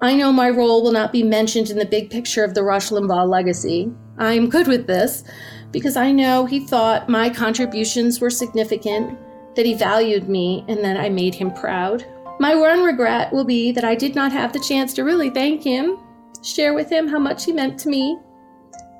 [0.00, 2.90] I know my role will not be mentioned in the big picture of the Rush
[2.90, 3.90] Limbaugh legacy.
[4.16, 5.24] I'm good with this
[5.72, 9.18] because I know he thought my contributions were significant,
[9.56, 12.06] that he valued me, and that I made him proud.
[12.38, 15.64] My one regret will be that I did not have the chance to really thank
[15.64, 15.98] him,
[16.44, 18.16] share with him how much he meant to me,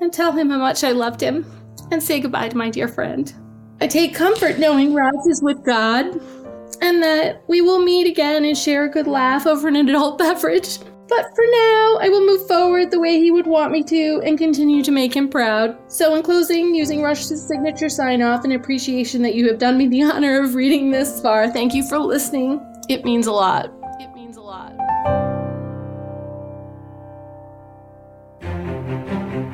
[0.00, 1.46] and tell him how much I loved him,
[1.92, 3.32] and say goodbye to my dear friend.
[3.80, 6.20] I take comfort knowing Rush is with God,
[6.80, 10.78] and that we will meet again and share a good laugh over an adult beverage.
[11.08, 14.36] But for now, I will move forward the way he would want me to and
[14.36, 15.74] continue to make him proud.
[15.90, 19.88] So, in closing, using Rush's signature sign off and appreciation that you have done me
[19.88, 22.60] the honor of reading this far, thank you for listening.
[22.90, 23.72] It means a lot.
[23.98, 24.74] It means a lot.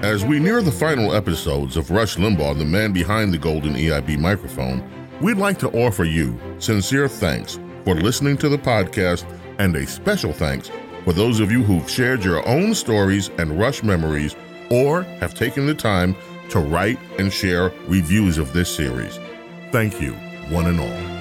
[0.03, 4.18] As we near the final episodes of Rush Limbaugh, the man behind the golden EIB
[4.18, 4.83] microphone,
[5.21, 9.25] we'd like to offer you sincere thanks for listening to the podcast
[9.59, 10.71] and a special thanks
[11.05, 14.35] for those of you who've shared your own stories and Rush memories
[14.71, 16.17] or have taken the time
[16.49, 19.19] to write and share reviews of this series.
[19.71, 20.12] Thank you.
[20.51, 21.15] one and all.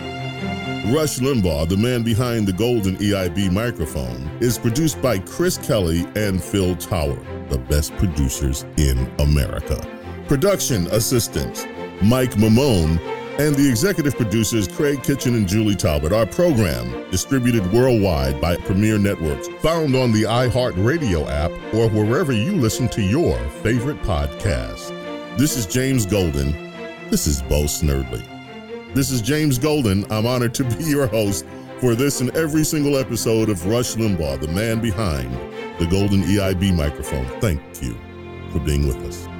[0.93, 6.43] Rush Limbaugh, the man behind the golden EIB microphone, is produced by Chris Kelly and
[6.43, 7.17] Phil Tower,
[7.47, 9.77] the best producers in America.
[10.27, 11.65] Production assistants
[12.01, 12.99] Mike Maimone
[13.39, 16.13] and the executive producers Craig Kitchen and Julie Talbot.
[16.13, 22.51] Our program distributed worldwide by Premiere Networks, found on the iHeartRadio app or wherever you
[22.53, 24.89] listen to your favorite podcast.
[25.37, 26.51] This is James Golden.
[27.09, 28.23] This is Bo Snerdley.
[28.93, 30.09] This is James Golden.
[30.11, 31.45] I'm honored to be your host
[31.79, 35.33] for this and every single episode of Rush Limbaugh, the man behind
[35.79, 37.25] the golden EIB microphone.
[37.41, 37.97] Thank you
[38.51, 39.32] for being with us.